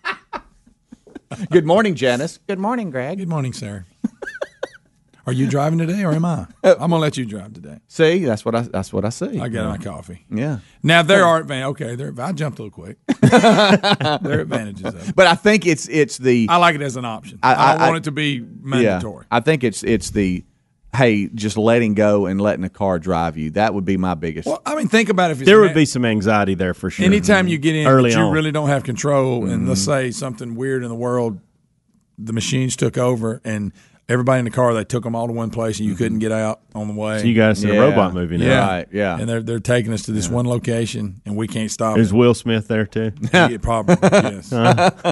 [1.52, 2.40] Good morning, Janice.
[2.48, 3.18] Good morning, Greg.
[3.20, 3.86] Good morning, Sarah.
[5.28, 6.48] Are you driving today, or am I?
[6.64, 7.78] Uh, I'm gonna let you drive today.
[7.88, 8.62] See, that's what I.
[8.62, 9.40] That's what I see.
[9.40, 10.26] I got my coffee.
[10.32, 10.60] yeah.
[10.82, 11.70] Now there are advantages.
[11.72, 12.12] Okay, there.
[12.20, 12.98] I jumped a little quick.
[13.22, 15.16] there are advantages of it.
[15.16, 17.38] But I think it's it's the I like it as an option.
[17.44, 18.44] I- I, don't I- want it to be yeah.
[18.62, 19.28] mandatory.
[19.30, 20.44] I think it's it's the
[20.96, 23.52] hey, just letting go and letting the car drive you.
[23.52, 24.48] That would be my biggest.
[24.48, 26.90] Well, I mean, think about it if it's there would be some anxiety there for
[26.90, 27.06] sure.
[27.06, 28.34] Anytime you get in, Early you on.
[28.34, 29.92] really don't have control, and let's Mm-hmm.
[29.92, 31.40] say something weird in the world,
[32.18, 33.72] the machines took over, and
[34.10, 36.32] everybody in the car they took them all to one place, and you couldn't get
[36.34, 37.20] out on the way.
[37.20, 37.76] So you guys see Yeah.
[37.76, 38.46] a robot movie now.
[38.46, 39.18] yeah, Right, yeah.
[39.18, 41.98] and they're they're taking us to this one location, and we can't stop.
[41.98, 42.16] Is it.
[42.16, 43.14] Will Smith there too?
[43.34, 44.50] Yeah, probably yes.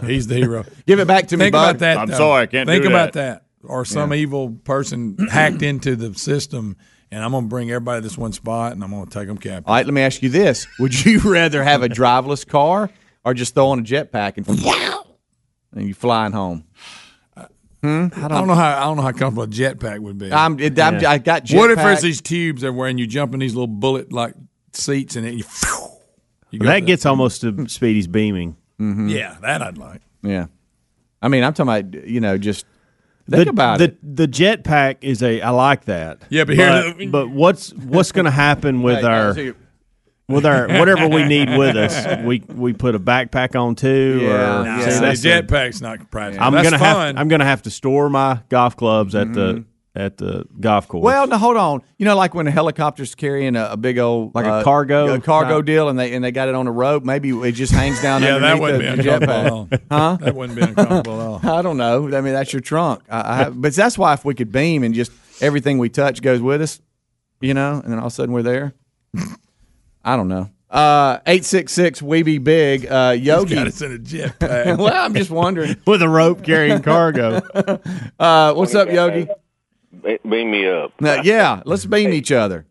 [0.06, 0.66] He's the hero.
[0.86, 1.70] Give it back to me, Think bud.
[1.70, 1.98] about that.
[2.00, 2.18] I'm though.
[2.18, 3.44] sorry, I can't Think do about that.
[3.44, 3.44] that.
[3.64, 6.78] Or some evil person hacked into the system,
[7.12, 9.28] and I'm going to bring everybody to this one spot, and I'm going to take
[9.28, 9.68] them captive.
[9.68, 12.90] All right, let me ask you this: Would you rather have a driveless car
[13.26, 14.48] or just throw on a jetpack and
[15.74, 16.64] and you flying home?
[17.82, 18.08] Hmm?
[18.14, 20.32] I don't know how I don't know how comfortable a jetpack would be.
[20.34, 21.58] I'm, it, I'm I got jetpack.
[21.58, 24.34] what if there's these tubes everywhere, and you jump in these little bullet like
[24.74, 25.44] seats, and it you,
[26.52, 28.58] you go that to- gets almost to Speedy's beaming.
[28.80, 30.02] yeah, that I'd like.
[30.24, 30.48] Yeah,
[31.22, 32.66] I mean, I'm talking about you know just
[33.30, 34.16] think the, about the, it.
[34.16, 35.42] The jetpack is a.
[35.42, 36.20] I like that.
[36.30, 39.54] Yeah, but here- but, but what's what's going to happen with Hey, our so
[40.28, 42.24] with our whatever we need with us?
[42.24, 44.20] We we put a backpack on too.
[44.22, 44.80] Yeah, or, yeah.
[44.80, 46.46] See, See, the that's jetpack's not practical.
[46.46, 47.08] I'm That's gonna fun.
[47.16, 49.62] have I'm gonna have to store my golf clubs at the mm-hmm.
[49.96, 51.04] At the golf course.
[51.04, 51.82] Well, no, hold on.
[51.98, 55.14] You know, like when a helicopter's carrying a, a big old Like a uh, cargo
[55.14, 55.66] a cargo type?
[55.66, 57.04] deal, and they and they got it on a rope.
[57.04, 58.22] Maybe it just hangs down.
[58.30, 59.74] Yeah, that wouldn't the, be the uncomfortable jetpack.
[59.74, 59.82] at.
[59.92, 60.18] Huh?
[60.22, 61.40] That wouldn't be uncomfortable at all.
[61.60, 62.06] I don't know.
[62.16, 63.02] I mean, that's your trunk.
[63.10, 66.22] I, I have, but that's why if we could beam and just everything we touch
[66.22, 66.80] goes with us,
[67.42, 68.74] you know, and then all of a sudden we're there.
[70.04, 70.50] I don't know.
[70.70, 72.86] Uh, eight six six we be big.
[72.86, 73.56] Uh, Yogi.
[73.56, 74.78] Got us in a jetpack.
[74.78, 75.76] well, I'm just wondering.
[75.88, 77.42] with a rope carrying cargo.
[78.20, 79.28] Uh, what's up, Yogi?
[79.92, 80.94] Be- Beam me up.
[81.02, 82.66] Uh, yeah, let's beam each other.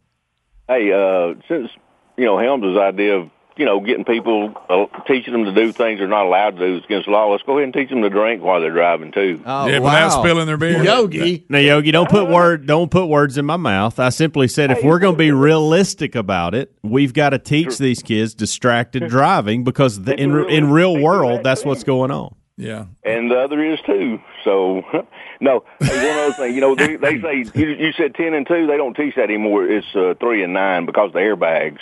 [0.69, 1.71] Hey, uh, since
[2.17, 5.99] you know Helms' idea of you know getting people uh, teaching them to do things
[5.99, 8.03] they're not allowed to do is against the law, let's go ahead and teach them
[8.03, 9.43] to drink while they're driving too.
[9.45, 9.85] Oh, yeah, wow.
[9.87, 10.83] without spilling their beer.
[10.85, 11.45] Yogi.
[11.49, 13.99] Now, Yogi, don't put word, don't put words in my mouth.
[13.99, 17.79] I simply said if we're going to be realistic about it, we've got to teach
[17.79, 22.35] these kids distracted driving because the, in in real world, that's what's going on.
[22.61, 22.87] Yeah.
[23.05, 24.19] And the other is too.
[24.45, 24.83] So,
[25.41, 25.65] no.
[25.81, 28.67] Hey, one other thing, you know, they, they say you, you said ten and two.
[28.67, 29.65] They don't teach that anymore.
[29.67, 31.79] It's uh, three and nine because of the airbags.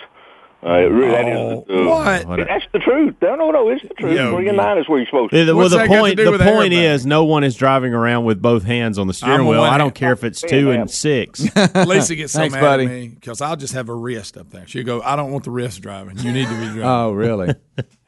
[0.65, 2.25] Uh, it really, that is the, Oh, what?
[2.27, 3.15] What a- That's the truth.
[3.23, 3.69] No, no, no.
[3.69, 4.17] It's the truth.
[4.17, 5.45] Yo, three and nine is where you're supposed to.
[5.45, 6.95] The- well, What's the that got to point the point airbag?
[6.95, 9.63] is no one is driving around with both hands on the steering I'm wheel.
[9.63, 11.41] I don't care if it's two and six.
[11.87, 12.85] Lisa gets so Thanks, mad buddy.
[12.85, 14.67] at me because I'll just have a wrist up there.
[14.67, 16.19] She'll go, I don't want the wrist driving.
[16.19, 16.83] You need to be driving.
[16.83, 17.55] Oh, really?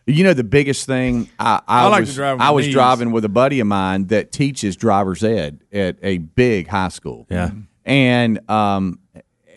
[0.08, 2.74] You know the biggest thing I, I, I like to was drive I was knees.
[2.74, 7.26] driving with a buddy of mine that teaches driver's ed at a big high school.
[7.30, 7.50] Yeah.
[7.84, 8.98] and um,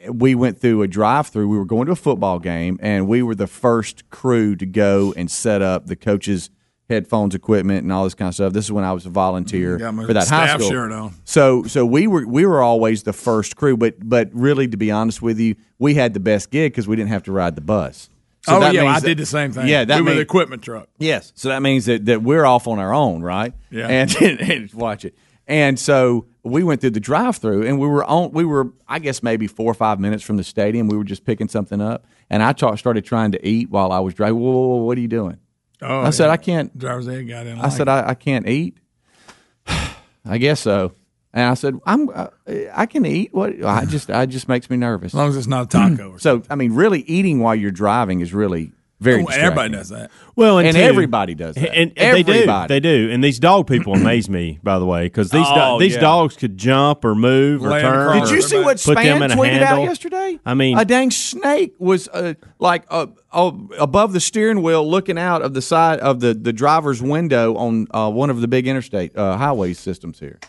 [0.09, 1.47] we went through a drive-through.
[1.47, 5.13] We were going to a football game, and we were the first crew to go
[5.15, 6.49] and set up the coaches'
[6.89, 8.51] headphones, equipment, and all this kind of stuff.
[8.51, 10.69] This is when I was a volunteer Got for that high school.
[10.69, 11.13] shirt on.
[11.23, 14.89] So so we were we were always the first crew, but but really to be
[14.91, 17.61] honest with you, we had the best gig because we didn't have to ride the
[17.61, 18.09] bus.
[18.43, 19.67] So oh, that yeah, means I that- did the same thing.
[19.67, 20.89] Yeah, that we were the equipment truck.
[20.97, 21.32] Yes.
[21.36, 23.54] So that means that, that we're off on our own, right?
[23.69, 23.88] Yeah.
[23.88, 25.15] And, and watch it.
[25.47, 28.32] And so we went through the drive-through, and we were on.
[28.32, 30.88] We were, I guess, maybe four or five minutes from the stadium.
[30.88, 33.99] We were just picking something up, and I ta- started trying to eat while I
[33.99, 34.39] was driving.
[34.39, 35.38] Whoa, whoa, whoa, what are you doing?
[35.82, 36.32] Oh, I said, yeah.
[36.32, 36.77] I can't.
[36.77, 37.60] Driver's ed got in.
[37.60, 38.77] I said, I, I can't eat.
[39.67, 40.93] I guess so.
[41.34, 42.10] And I said, I'm.
[42.10, 42.28] Uh,
[42.74, 43.34] I can eat.
[43.34, 43.63] What?
[43.63, 44.10] I just.
[44.12, 45.12] I just makes me nervous.
[45.12, 46.12] as long as it's not a taco.
[46.12, 49.24] Or So I mean, really, eating while you're driving is really very.
[49.24, 49.39] something.
[49.41, 50.12] everybody does that.
[50.36, 51.74] Well, and, And two- everybody does that.
[51.74, 53.10] And, and they do, they do.
[53.12, 56.02] And these dog people amaze me, by the way, because these do- Oh, these yeah.
[56.02, 58.10] dogs could jump or move or turn.
[58.10, 58.30] across.
[58.30, 60.38] Did you see what Put Span in a tweeted out yesterday?
[60.46, 65.17] I mean- a dang snake was uh, like uh, uh, above the steering wheel, looking
[65.17, 68.67] out of the side of the, the driver's window on uh, one of the big
[68.67, 70.39] interstate uh, highway systems here.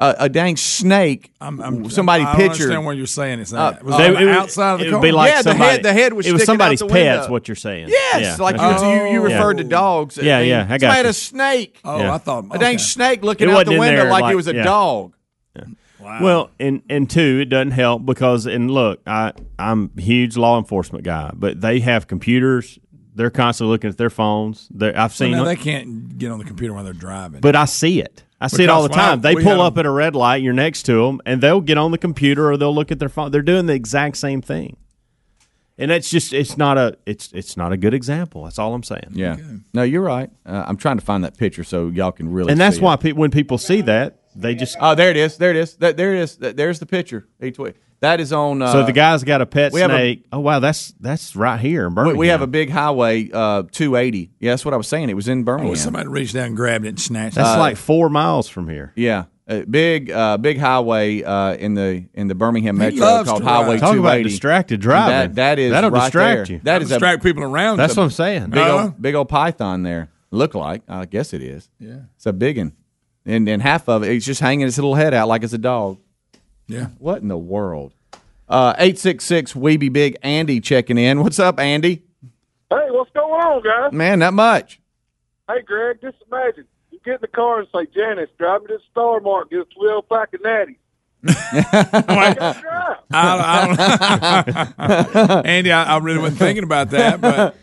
[0.00, 1.30] Uh, a dang snake.
[1.42, 2.62] I'm, I'm, somebody I don't pictured.
[2.62, 3.40] understand what you're saying.
[3.40, 4.98] It's Uh, was uh, it on They- the it outside of the it car.
[4.98, 6.86] would be like Yeah, the head- the head was it was sticking out somebody's the
[6.86, 7.18] pets.
[7.18, 7.30] window.
[7.32, 7.88] What you're saying?
[7.90, 9.36] Yes, Yeah, like that's you, you, you Yeah.
[9.36, 10.16] referred to dogs.
[10.16, 11.78] Yeah, I mean, yeah, I got somebody had a snake.
[11.84, 12.14] oh, Yeah.
[12.14, 14.54] I thought A dang snake looking It out the window like, like- it was a
[14.54, 14.62] yeah.
[14.64, 15.14] dog.
[16.00, 16.18] Wow.
[16.22, 20.56] Well, and and two, it doesn't help because and look, I I'm a huge law
[20.58, 22.78] enforcement guy, but they have computers.
[23.14, 24.68] They're constantly looking at their phones.
[24.70, 27.40] They're, I've seen, now them, they can't get on the computer while they're driving.
[27.40, 28.24] but I see it.
[28.40, 29.20] I see it all the Because, well, time.
[29.20, 30.42] They pull up them- at a red light.
[30.42, 33.08] You're next to them, and they'll get on the computer or they'll look at their
[33.08, 33.30] phone.
[33.32, 34.76] They're doing the exact same thing,
[35.76, 38.44] and that's just it's not a it's it's not a good example.
[38.44, 39.10] That's all I'm saying.
[39.12, 39.36] Yeah.
[39.74, 40.30] No, you're right.
[40.46, 42.50] Uh, I'm trying to find that picture so y'all can really.
[42.52, 43.00] and that's see why It.
[43.00, 45.36] pe- when people see that, they just Oh, there it is.
[45.36, 45.74] There it is.
[45.76, 46.36] That, there it is.
[46.36, 47.28] That, there's the picture.
[47.40, 47.76] He tweet.
[48.00, 48.62] That is on.
[48.62, 50.24] Uh, so the guy's got a pet we have a- snake.
[50.32, 52.16] oh wow, that's that's right here in we, Birmingham.
[52.18, 54.30] we have a big highway, uh, 280.
[54.40, 55.10] Yeah, that's what I was saying.
[55.10, 55.72] It was in Birmingham.
[55.72, 57.58] oh, somebody reached down and grabbed it and snatched That's it.
[57.58, 58.92] like four miles from here.
[58.96, 63.42] Yeah, a big, uh, big highway uh, in the in the Birmingham Metro loves called
[63.42, 63.52] to ride.
[63.64, 64.20] Highway Talk 280.
[64.22, 65.10] about distracted driving.
[65.10, 66.56] That, that is that'll right distract there.
[66.56, 66.60] you.
[66.64, 67.76] That is a distract people around.
[67.76, 68.48] That's what I'm saying.
[68.50, 68.82] big Uh-huh.
[68.84, 70.08] old big old python there.
[70.30, 71.68] Look like I guess it is.
[71.78, 71.96] Yeah.
[72.16, 72.72] It's a big one,
[73.26, 75.58] and and half of it, it's just hanging its little head out like it's a
[75.58, 75.98] dog.
[76.70, 76.86] Yeah.
[76.98, 77.92] What in the world?
[78.48, 80.16] Uh, eight six six we be big.
[80.22, 81.22] Andy checking in.
[81.22, 82.02] What's up, Andy?
[82.70, 83.92] Hey, what's going on, guys?
[83.92, 84.80] Man, not much.
[85.48, 88.74] Hey, Greg, just imagine you get in the car and say, Janice, drive me to
[88.74, 90.76] the Star Mart, get a 12 pack of natties.
[91.26, 92.36] I.
[93.12, 93.80] I don't,
[94.78, 97.56] I don't Andy, I, I really wasn't thinking about that, but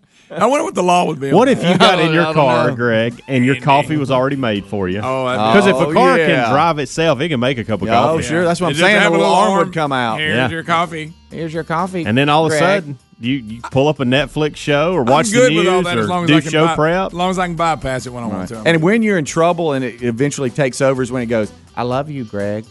[0.30, 1.32] I wonder what the law would be.
[1.32, 2.76] What if you got in your car, know.
[2.76, 5.00] Greg, and your coffee was already made for you?
[5.02, 6.26] Oh, Because if Oh, a car yeah.
[6.26, 8.22] can drive itself, it can make a cup of Oh, coffee.
[8.24, 8.44] sure.
[8.44, 8.96] That's what I'm saying.
[9.00, 10.18] have A a little little arm would come out.
[10.20, 10.48] Here's Yeah.
[10.50, 11.12] your coffee.
[11.30, 12.04] Here's your coffee.
[12.04, 15.30] And then all of a sudden, you, you pull up a Netflix show or watch
[15.30, 17.06] the news that as or as do show by- prep.
[17.08, 18.62] As long as I can bypass it when I want to.
[18.64, 21.82] And when you're in trouble and it eventually takes over is when it goes, I
[21.82, 22.64] love you, Greg.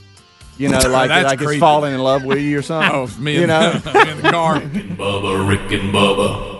[0.57, 2.91] You know, like, That's like it's falling in love with you or something.
[3.17, 3.73] oh, me you in, know?
[3.73, 4.61] me in the car.
[4.61, 6.56] Bubba, Rick and Bubba.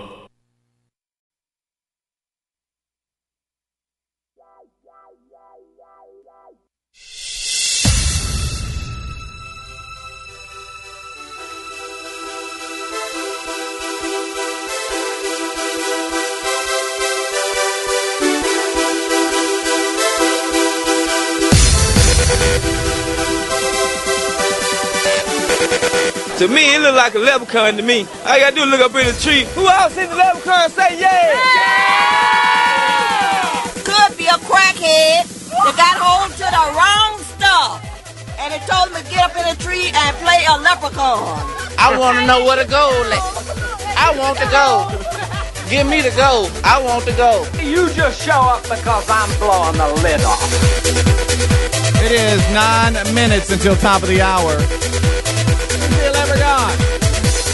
[27.08, 28.04] Like a leprechaun to me.
[28.28, 29.48] All I gotta do is look up in the tree.
[29.56, 30.70] Who else seen the leprechaun?
[30.72, 31.40] Say yeah!
[33.88, 37.80] Could be a crackhead that got hold to the wrong stuff.
[38.36, 41.32] And it told him to get up in a tree and play a leprechaun.
[41.80, 42.92] I want to know where to go.
[43.08, 43.24] Like,
[43.96, 44.92] I want to go.
[45.72, 46.52] Give me the go.
[46.68, 47.48] I want to go.
[47.64, 50.44] You just show up because I'm blowing the lid off.
[52.04, 54.60] It is nine minutes until top of the hour.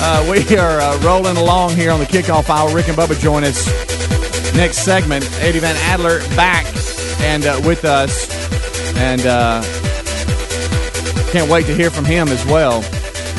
[0.06, 2.74] Uh, we are uh, rolling along here on the kickoff hour.
[2.76, 3.66] Rick and Bubba join us
[4.54, 5.24] next segment.
[5.40, 6.66] Eddie Van Adler back
[7.22, 8.30] and uh, with us,
[8.98, 9.62] and uh,
[11.32, 12.84] can't wait to hear from him as well.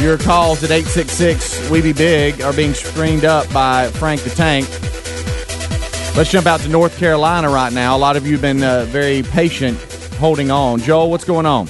[0.02, 4.66] Your calls at 866 We Be Big are being screened up by Frank the Tank.
[6.16, 7.96] Let's jump out to North Carolina right now.
[7.96, 9.78] A lot of you have been uh, very patient
[10.14, 10.80] holding on.
[10.80, 11.66] Joel, what's going on?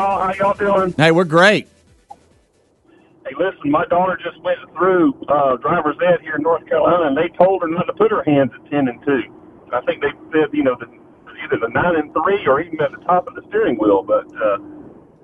[0.00, 0.94] Hey y'all, how y'all doing?
[0.96, 1.68] Hey, we're great.
[2.08, 7.16] Hey, listen, my daughter just went through uh, driver's ed here in North Carolina, and
[7.16, 9.20] they told her not to put her hands at ten and two.
[9.74, 10.86] I think they said, you know, the,
[11.44, 14.24] either the nine and three or even at the top of the steering wheel, but
[14.42, 14.56] uh,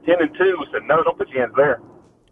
[0.04, 1.80] ten and two said no, don't put your hands there.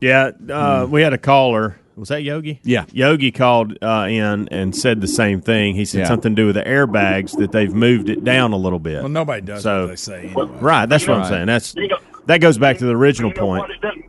[0.02, 1.80] Yeah, uh, we had a caller.
[1.96, 2.61] Was that Yogi?
[2.62, 2.85] Yeah.
[2.92, 5.76] Yogi called uh, in and said the same thing.
[5.76, 6.09] He said Yeah.
[6.09, 9.00] something to do with the airbags that they've moved it down a little bit.
[9.00, 10.24] Well, nobody does So- what they say.
[10.26, 10.46] Anyway.
[10.61, 11.28] Right, that's what I'm Right.
[11.28, 11.46] saying.
[11.46, 11.74] That's
[12.26, 13.70] that goes back to the original You know point.
[13.70, 14.04] It doesn't.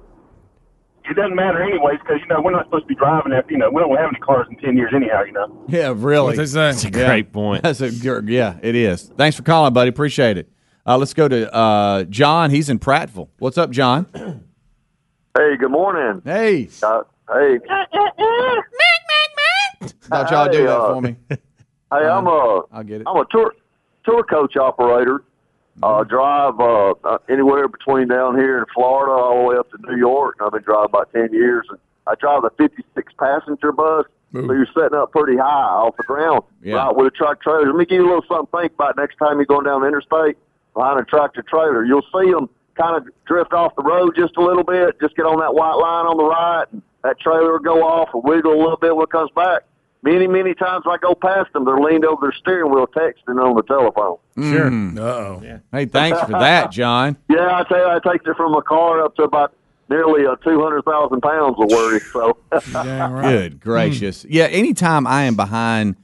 [1.08, 3.60] It doesn't matter anyways because you know we're not supposed to be driving after you
[3.60, 5.23] know we don't have any cars in ten years anyhow.
[5.23, 5.65] You know.
[5.67, 6.38] Yeah, really.
[6.38, 6.47] What?
[6.51, 7.63] That's a great point.
[7.63, 9.04] That's a good, yeah, it is.
[9.15, 9.89] Thanks for calling, buddy.
[9.89, 10.49] Appreciate it.
[10.88, 12.49] Uh, let's go to uh, John.
[12.51, 13.30] He's in Prattville.
[13.39, 14.08] What's up, John?
[15.38, 16.21] Hey, good morning.
[16.23, 16.69] Hey.
[16.82, 17.01] Uh,
[17.34, 17.60] hey.
[20.04, 21.17] Thought y'all do that uh, for me.
[21.30, 21.38] Hey,
[21.91, 23.08] I'm a I'll get it.
[23.08, 23.54] I'm a tour
[24.06, 25.25] tour coach operator.
[25.83, 26.09] Uh, Mm-hmm.
[26.09, 29.97] drive uh, uh, anywhere between down here in Florida all the way up to New
[29.97, 30.35] York.
[30.39, 34.05] And I've been driving about ten years, and I drive a 56 passenger bus.
[34.33, 35.45] So you're setting up pretty high
[35.79, 36.75] off the ground, Yeah.
[36.75, 36.95] right?
[36.95, 37.67] With a truck trailer.
[37.67, 39.79] Let me give you a little something to think about next time you're going down
[39.79, 40.35] the interstate
[40.73, 41.85] behind a tractor trailer.
[41.85, 44.99] You'll see them kind of drift off the road just a little bit.
[44.99, 48.09] Just get on that white line on the right, and that trailer will go off
[48.13, 49.63] and wiggle a little bit when it comes back.
[50.06, 53.56] Many, many times I go past them, they're leaned over their steering wheel texting on
[53.56, 54.18] the telephone.
[54.38, 54.68] Sure.
[54.68, 55.60] Uh oh.
[55.72, 57.18] Hey, thanks for that, John.
[57.28, 59.56] Yeah, I tell you, I take it from a car up to about
[59.89, 62.00] nearly uh, 200,000 pounds of worry.
[62.00, 62.38] So,
[62.72, 64.26] Good gracious.
[64.30, 65.96] Yeah, anytime I am behind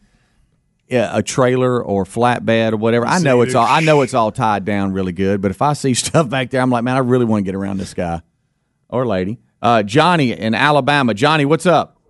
[0.87, 4.31] yeah, a trailer or flatbed or whatever, I know it's all I know it's all
[4.31, 5.41] tied down really good.
[5.41, 7.53] But if I see stuff back there, I'm like, man, I really want to get
[7.55, 8.23] around this guy
[8.89, 9.39] or lady.
[9.61, 11.13] Uh, Johnny in Alabama.
[11.13, 12.00] Johnny, what's up?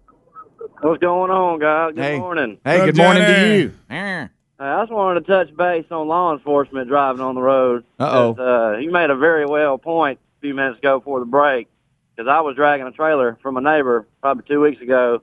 [0.82, 1.94] What's going on, guys?
[1.94, 2.18] Good Hey.
[2.20, 2.58] morning.
[2.64, 3.72] Hey, good morning to you.
[3.90, 4.28] Uh,
[4.60, 7.84] I just wanted to touch base on law enforcement driving on the road.
[8.00, 8.34] Uh-oh.
[8.34, 11.68] 'Cause, Uh, you made a very well point a few minutes ago before the break
[12.16, 15.22] because I was dragging a trailer from a neighbor probably two weeks ago,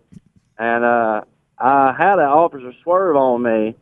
[0.59, 1.23] and uh,
[1.59, 3.75] I had an officer swerve on me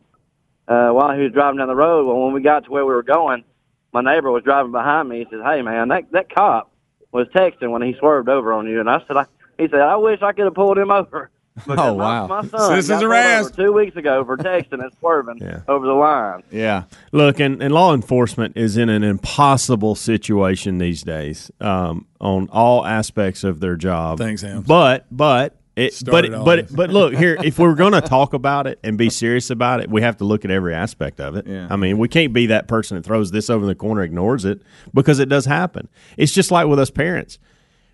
[0.69, 2.07] uh, while he was driving down the road.
[2.07, 3.45] Well, when we got to where we were going,
[3.93, 5.19] my neighbor was driving behind me.
[5.21, 6.71] He says, "Hey, man, that that cop
[7.13, 9.27] was texting when he swerved over on you." And I said, I,
[9.59, 12.27] "He said I wish I could have pulled him over." Because Oh, wow.
[12.27, 13.55] My son Citizens got pulled arrest.
[13.57, 15.61] two weeks ago for texting and swerving yeah.
[15.67, 16.43] over the line.
[16.51, 16.85] Yeah.
[17.13, 22.85] Look, and, and law enforcement is in an impossible situation these days um, on all
[22.87, 24.19] aspects of their job.
[24.19, 24.63] Thanks, Ham.
[24.67, 26.73] But but it but Started but this.
[26.73, 29.91] but look here, if we're going to talk about it and be serious about it,
[29.91, 31.47] we have to look at every aspect of it.
[31.47, 31.69] Yeah.
[31.71, 34.63] I mean, we can't be that person that throws this over the corner, ignores it
[34.95, 35.89] because it does happen.
[36.17, 37.39] It's just like with us parents.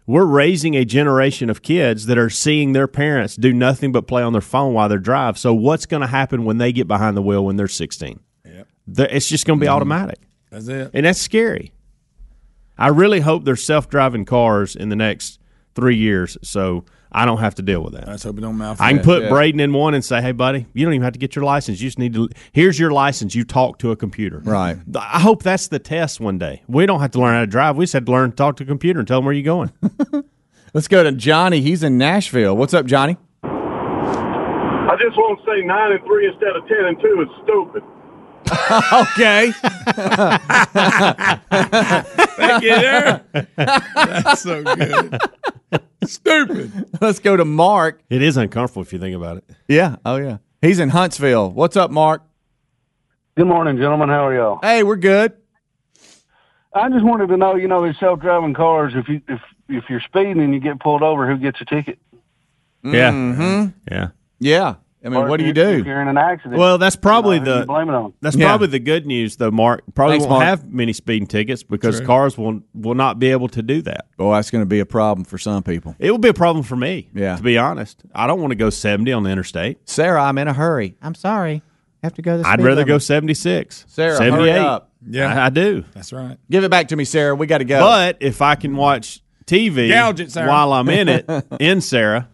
[0.06, 4.22] We're raising a generation of kids that are seeing their parents do nothing but play
[4.22, 5.38] on their phone while they drive.
[5.38, 8.18] So what's going to happen when they get behind the wheel when they're 16?
[8.44, 8.66] Yep.
[9.10, 9.76] It's just going to be mm-hmm.
[9.76, 10.18] automatic.
[10.50, 10.90] That's it.
[10.92, 11.72] And that's scary.
[12.76, 15.38] I really hope there's self driving cars in the next
[15.74, 18.08] three years so I don't have to deal with that.
[18.08, 18.98] Let's hope it don't malfunction.
[18.98, 21.18] I can put Braden in one and say, hey, buddy, you don't even have to
[21.18, 21.80] get your license.
[21.80, 23.34] You just need to, here's your license.
[23.34, 24.38] You talk to a computer.
[24.38, 24.78] Right.
[24.96, 26.62] I hope that's the test one day.
[26.68, 27.76] We don't have to learn how to drive.
[27.76, 29.44] We just have to learn to talk to a computer and tell them where you're
[29.44, 29.72] going.
[30.74, 31.60] Let's go to Johnny.
[31.60, 32.56] He's in Nashville.
[32.56, 33.18] What's up, Johnny?
[33.44, 37.82] I just want to say nine and three instead of ten and two is stupid.
[38.92, 39.52] okay.
[42.36, 43.24] Thank you, there.
[43.56, 45.18] That's so good.
[46.04, 46.88] Stupid.
[47.00, 48.02] Let's go to Mark.
[48.10, 49.44] It is uncomfortable if you think about it.
[49.68, 49.96] Yeah.
[50.04, 50.38] Oh, yeah.
[50.60, 51.50] He's in Huntsville.
[51.50, 52.22] What's up, Mark?
[53.36, 54.08] Good morning, gentlemen.
[54.08, 54.58] How are y'all?
[54.62, 55.32] Hey, we're good.
[56.74, 58.92] I just wanted to know, you know, these self-driving cars.
[58.94, 61.98] If you if if you're speeding and you get pulled over, who gets a ticket?
[62.82, 63.10] Yeah.
[63.10, 63.68] Mm-hmm.
[63.90, 64.08] Yeah.
[64.38, 64.74] Yeah.
[65.04, 65.88] I mean, Or what do if you If do?
[65.88, 66.58] you're in an accident.
[66.58, 68.12] Well, that's probably you know, the blame it on.
[68.20, 68.46] that's Yeah.
[68.46, 69.82] probably the good news though, Mark.
[69.94, 70.44] Probably Thanks, won't Mark.
[70.44, 72.06] have many speeding tickets because True.
[72.06, 74.06] cars will will not be able to do that.
[74.18, 75.96] Well, that's going to be a problem for some people.
[75.98, 77.08] It will be a problem for me.
[77.14, 77.36] Yeah.
[77.36, 79.78] to be honest, I don't want to go seventy on the interstate.
[79.88, 80.94] Sarah, I'm in a hurry.
[81.02, 81.62] I'm sorry.
[82.02, 82.38] I have to go.
[82.38, 83.84] The I'd speed rather go seventy six.
[83.88, 84.58] Sarah, hurry 78.
[84.58, 84.90] up.
[85.08, 85.34] Yeah.
[85.42, 85.84] I, I do.
[85.94, 86.36] That's right.
[86.50, 87.34] Give it back to me, Sarah.
[87.34, 87.80] We got to go.
[87.80, 91.28] But if I can watch TV it, while I'm in it,
[91.60, 92.28] in Sarah,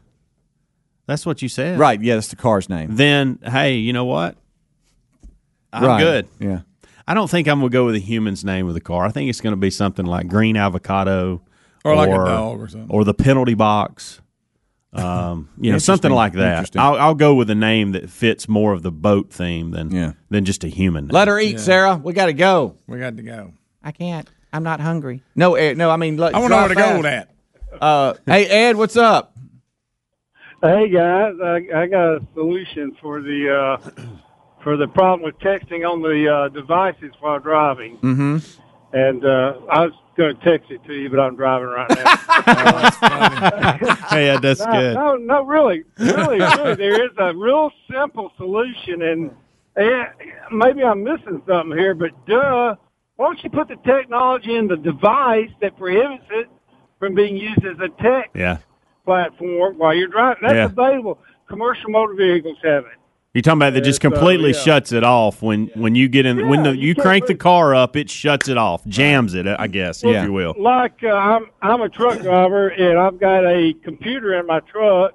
[1.08, 2.94] that's what you said, right, yeah, that's the car's name.
[2.94, 4.36] Then hey, you know what?
[5.72, 6.00] I'm Right.
[6.00, 6.28] good.
[6.38, 6.60] Yeah.
[7.06, 9.04] I don't think I'm gonna go with a human's name with the car.
[9.04, 11.42] I think it's gonna be something like green avocado,
[11.84, 12.90] Or like a dog or something.
[12.90, 14.20] or the penalty box.
[14.94, 16.74] Um, you know, something like that.
[16.76, 20.12] I'll, I'll go with a name that fits more of the boat theme than Yeah.
[20.30, 21.04] than just a human.
[21.06, 21.12] Name.
[21.14, 21.96] Let her eat, Sarah.
[22.02, 22.76] We got to go.
[22.86, 23.52] We got to go.
[23.84, 24.28] I can't.
[24.50, 25.22] I'm not hungry.
[25.36, 25.90] No, Ed, no.
[25.90, 27.30] I mean, let, I want to know where to go with that.
[27.82, 29.36] Uh, hey, Ed, what's up?
[30.60, 33.90] Hey guys, I, I got a solution for the uh,
[34.64, 37.96] for the problem with texting on the uh, devices while driving.
[37.98, 38.38] Mm-hmm.
[38.92, 42.16] And uh, I was going to text it to you, but I'm driving right now.
[44.08, 44.94] hey, yeah, that's no, good.
[44.94, 46.74] No, no, really, really, really.
[46.74, 49.30] There is a real simple solution, and
[49.76, 50.06] eh,
[50.50, 52.74] maybe I'm missing something here, but duh,
[53.14, 56.48] why don't you put the technology in the device that prohibits it
[56.98, 58.58] from being used as a text Yeah.
[59.08, 60.42] Platform while you're driving?
[60.42, 60.64] That's Yeah.
[60.66, 61.18] available.
[61.48, 62.92] Commercial motor vehicles have it.
[63.32, 64.58] You're talking about that just completely yeah.
[64.58, 67.74] shuts it off when when you get in when the, you, can't crank the car
[67.74, 69.46] up, it shuts it off, jams it.
[69.46, 70.54] I guess if you will.
[70.58, 75.12] Like uh, I'm I'm a truck driver and I've got a computer in my truck,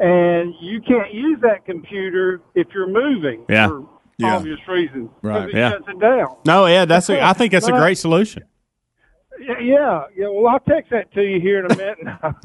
[0.00, 3.68] and you can't use that computer if you're moving Yeah.
[3.68, 3.86] for
[4.18, 4.36] Yeah.
[4.36, 5.10] obvious reasons.
[5.22, 5.46] Right.
[5.46, 5.70] Because it Yeah.
[5.70, 6.28] shuts it down.
[6.46, 8.44] No, yeah, that's a, I think that's a great solution.
[9.40, 10.28] Yeah, yeah, yeah.
[10.28, 11.98] Well, I'll text that to you here in a minute.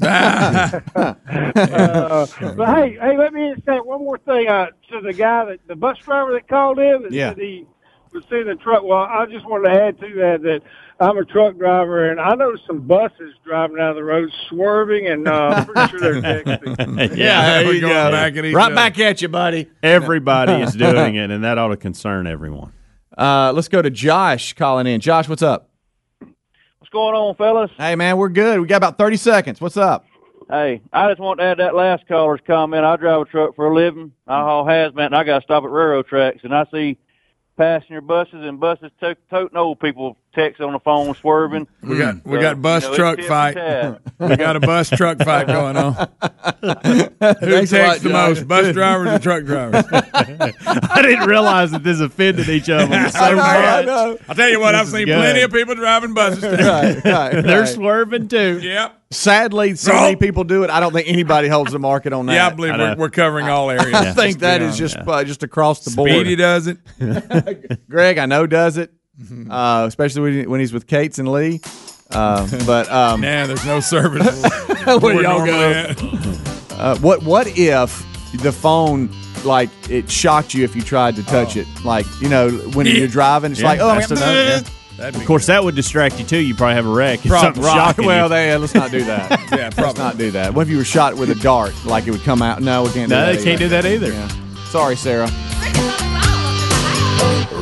[0.94, 2.26] uh,
[2.56, 5.76] but hey, hey, let me say one more thing uh, to the guy that the
[5.76, 7.30] bus driver that called in that Yeah.
[7.30, 7.66] said he
[8.12, 8.82] was seeing the truck.
[8.84, 10.60] Well, I just wanted to add to that that
[11.00, 15.26] I'm a truck driver and I know some buses driving down the road swerving, and
[15.26, 17.16] uh, I'm pretty sure they're texting.
[17.16, 17.88] yeah, there you go.
[17.88, 18.74] back at each right other.
[18.76, 19.68] back at you, buddy.
[19.82, 22.72] Everybody is doing it, and that ought to concern everyone.
[23.18, 25.00] Uh, let's go to Josh calling in.
[25.00, 25.70] Josh, what's up?
[26.94, 27.72] Going on, fellas?
[27.76, 28.60] Hey, man, we're good.
[28.60, 29.60] We got about 30 seconds.
[29.60, 30.06] What's up?
[30.48, 32.84] Hey, I just want to add that last caller's comment.
[32.84, 34.12] I drive a truck for a living.
[34.28, 36.96] I haul hazmat, and I got to stop at railroad tracks, and I see
[37.56, 41.66] passenger buses and buses to- toting old people text on the phone, swerving.
[41.82, 43.56] We got we So, got bus you know, truck fight.
[44.18, 45.94] we got a bus truck fight going on.
[45.94, 47.04] Who
[47.40, 49.84] Thanks a lot, the most, bus drivers or truck drivers?
[49.92, 53.86] I didn't realize that this offended each other so I know, I much.
[53.86, 54.18] know.
[54.28, 55.16] I'll tell you what, This I've seen good.
[55.16, 56.40] plenty of people driving buses.
[56.42, 56.64] today.
[56.64, 57.68] Right, right, They're right.
[57.68, 58.60] swerving too.
[58.62, 59.00] Yep.
[59.10, 60.00] Sadly, so No.
[60.00, 60.70] many people do it.
[60.70, 62.34] I don't think anybody holds the market on that.
[62.34, 63.94] Yeah, I believe I we're, we're covering all areas.
[63.94, 64.94] I think Just that be is honest.
[64.96, 66.10] just uh, just across the board.
[66.10, 67.88] Speedy does it.
[67.88, 68.92] Greg, I know does it,
[69.50, 71.60] uh, especially when, he- when he's with Kates and Lee.
[72.10, 74.42] Uh, but um, Nah, there's no service.
[74.84, 76.74] Where y'all normally go?
[76.76, 78.04] uh, what what if
[78.42, 79.08] the phone
[79.44, 81.66] like it shocked you if you tried to touch it?
[81.84, 84.34] Like you know when you're driving, it's Yeah, like oh, that's I'm another-
[84.98, 85.08] yeah.
[85.08, 86.38] Of be course, that would distract you too.
[86.38, 87.18] You probably have a wreck.
[87.24, 87.74] If Prob- something's right.
[87.74, 88.28] shocking Well, you.
[88.28, 89.28] they, let's not do that.
[89.50, 90.00] Yeah, let's probably.
[90.04, 90.54] not do that.
[90.54, 91.72] What if you were shot with a dart?
[91.84, 92.62] Like it would come out?
[92.62, 93.08] No, we can't.
[93.08, 94.12] do No, that they can't do that either.
[94.12, 94.28] Yeah.
[94.66, 95.28] Sorry, Sarah.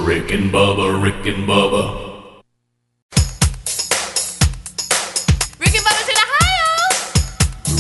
[0.05, 1.83] Rick and Bubba, Rick and Bubba.
[5.59, 6.71] Rick and Bubba's in Ohio.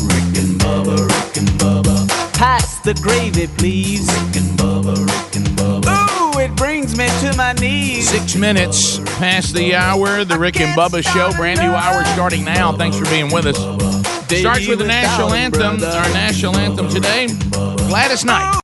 [0.07, 2.09] Rick and Bubba, Rick and Bubba.
[2.35, 4.07] Pass the gravy, please.
[4.07, 6.35] Rick and Bubba, Rick and Bubba.
[6.35, 8.09] Ooh, it brings me to my knees.
[8.09, 10.25] Six minutes past the hour.
[10.25, 12.73] The Rick and Bubba Show, brand new hour starting now.
[12.73, 13.59] Thanks for being with us.
[14.39, 15.83] Starts with the national anthem.
[15.83, 17.29] Our national anthem today,
[17.89, 18.62] Gladys Knight.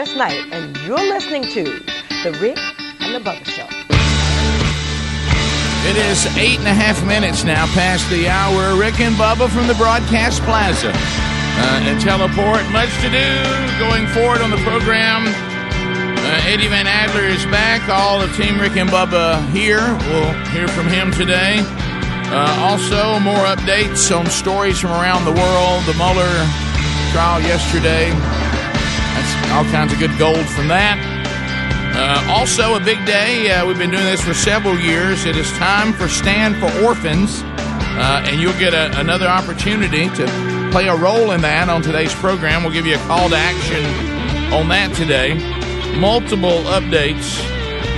[0.00, 1.62] Knight, and you're listening to
[2.24, 2.56] The Rick
[3.00, 3.68] and the Bubba Show.
[5.84, 8.80] It is eight and a half minutes now past the hour.
[8.80, 12.64] Rick and Bubba from the Broadcast Plaza uh, and Teleport.
[12.72, 13.28] Much to do
[13.76, 15.28] going forward on the program.
[15.28, 17.86] Uh, Eddie Van Adler is back.
[17.90, 19.84] All of Team Rick and Bubba here.
[20.08, 21.60] We'll hear from him today.
[22.32, 25.84] Uh, also, more updates on stories from around the world.
[25.84, 26.48] The Mueller
[27.12, 28.39] trial yesterday.
[29.52, 30.98] All kinds of good gold from that.
[31.94, 33.50] Uh, also, a big day.
[33.50, 35.26] Uh, we've been doing this for several years.
[35.26, 40.68] It is time for Stand for Orphans, uh, and you'll get a, another opportunity to
[40.70, 42.62] play a role in that on today's program.
[42.62, 43.84] We'll give you a call to action
[44.54, 45.34] on that today.
[45.98, 47.44] Multiple updates.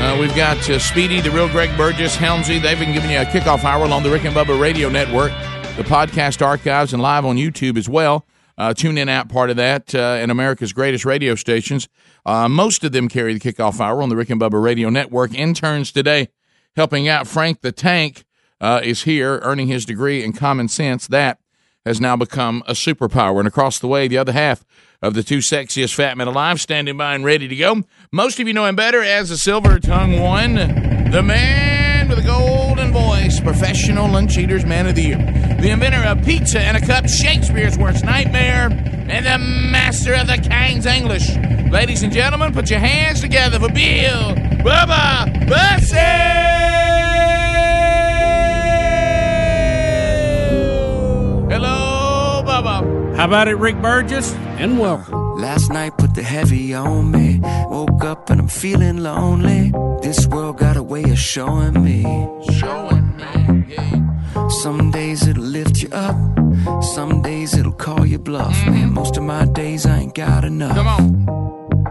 [0.01, 2.61] Uh, we've got uh, Speedy, the real Greg Burgess, Helmsy.
[2.61, 5.31] They've been giving you a kickoff hour along the Rick and Bubba Radio Network,
[5.77, 8.27] the podcast archives, and live on YouTube as well.
[8.63, 11.89] Uh, tune in app part of that, uh, and America's greatest radio stations.
[12.25, 15.35] Uh, most of them carry the kickoff hour on the Rick and Bubba Radio Network.
[15.35, 16.29] Interns today
[16.77, 17.27] helping out.
[17.27, 18.25] Frank the Tank
[18.61, 21.09] uh, is here, earning his degree in common sense.
[21.09, 21.41] That
[21.85, 23.41] has now become a superpower.
[23.41, 24.65] And across the way, the other half
[25.03, 27.83] of the two sexiest fat men alive, standing by and ready to go.
[28.13, 30.55] Most of you know him better as the silver tongue one,
[31.11, 32.62] the man with the golden
[33.03, 35.19] voice, professional lunch eaters man of the year,
[35.61, 40.37] the inventor of pizza and a cup, Shakespeare's worst nightmare, and the master of the
[40.39, 41.37] King's English.
[41.71, 44.35] Ladies and gentlemen, put your hands together for Bill
[44.65, 45.97] Bubba Bussey!
[51.53, 53.17] Hello, Bubba.
[53.17, 54.33] How about it, Rick Burgess?
[54.59, 55.22] And welcome.
[55.37, 57.41] Last night put the heavy on me.
[57.69, 59.73] Woke up and I'm feeling lonely.
[60.03, 62.03] This world got a way of showing me.
[62.59, 64.51] Showing me.
[64.63, 66.17] Some days it'll lift you up.
[66.83, 68.55] Some days it'll call you bluff.
[68.67, 70.77] Man, most of my days I ain't got enough.
[70.77, 71.82] Come on.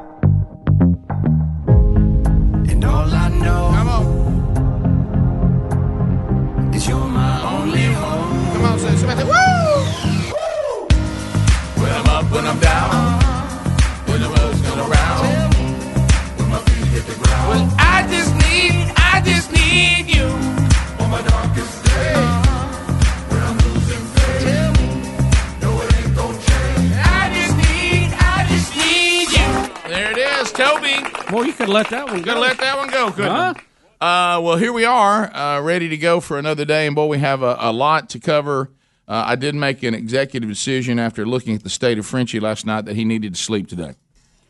[31.73, 32.39] Well, you could let that one Could go.
[32.39, 33.53] let that one go, couldn't Huh?
[34.01, 37.19] Uh, well, here we are, uh, ready to go for another day, and boy, we
[37.19, 38.71] have a, a lot to cover.
[39.07, 42.65] Uh, I did make an executive decision after looking at the state of Frenchie last
[42.65, 43.93] night that he needed to sleep today.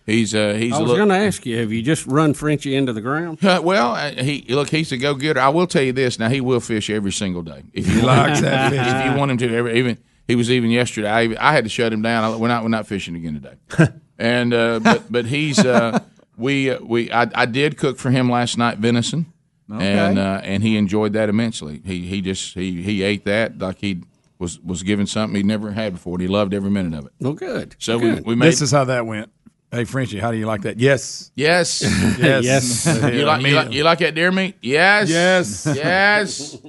[0.05, 1.05] He's uh, he's I a was little.
[1.05, 3.43] going to ask you, have you just run Frenchie into the ground?
[3.43, 5.39] Uh, well, uh, he look, he's a go getter.
[5.39, 7.63] I will tell you this: now he will fish every single day.
[7.73, 8.79] If you He likes that fish.
[8.87, 9.97] If you want him to, every, even
[10.27, 11.09] he was even yesterday.
[11.09, 12.23] I, I had to shut him down.
[12.23, 13.89] I, we're not we're not fishing again today.
[14.17, 15.99] and uh, but but he's uh,
[16.37, 19.31] we uh, we I, I did cook for him last night venison,
[19.71, 19.97] Okay.
[19.97, 21.81] and uh, and he enjoyed that immensely.
[21.85, 24.03] He he just he he ate that like he
[24.39, 26.15] was was given something he'd never had before.
[26.15, 27.11] and He loved every minute of it.
[27.19, 27.75] Well, good.
[27.79, 29.29] So we we made This is how that went.
[29.73, 30.79] Hey, Frenchie, how do you like that?
[30.79, 31.31] Yes.
[31.35, 31.81] Yes.
[32.19, 32.43] Yes.
[32.43, 32.85] Yes.
[33.13, 34.55] you, like, you, like, you like that deer meat?
[34.61, 35.09] Yes.
[35.09, 35.65] Yes.
[35.75, 36.57] Yes.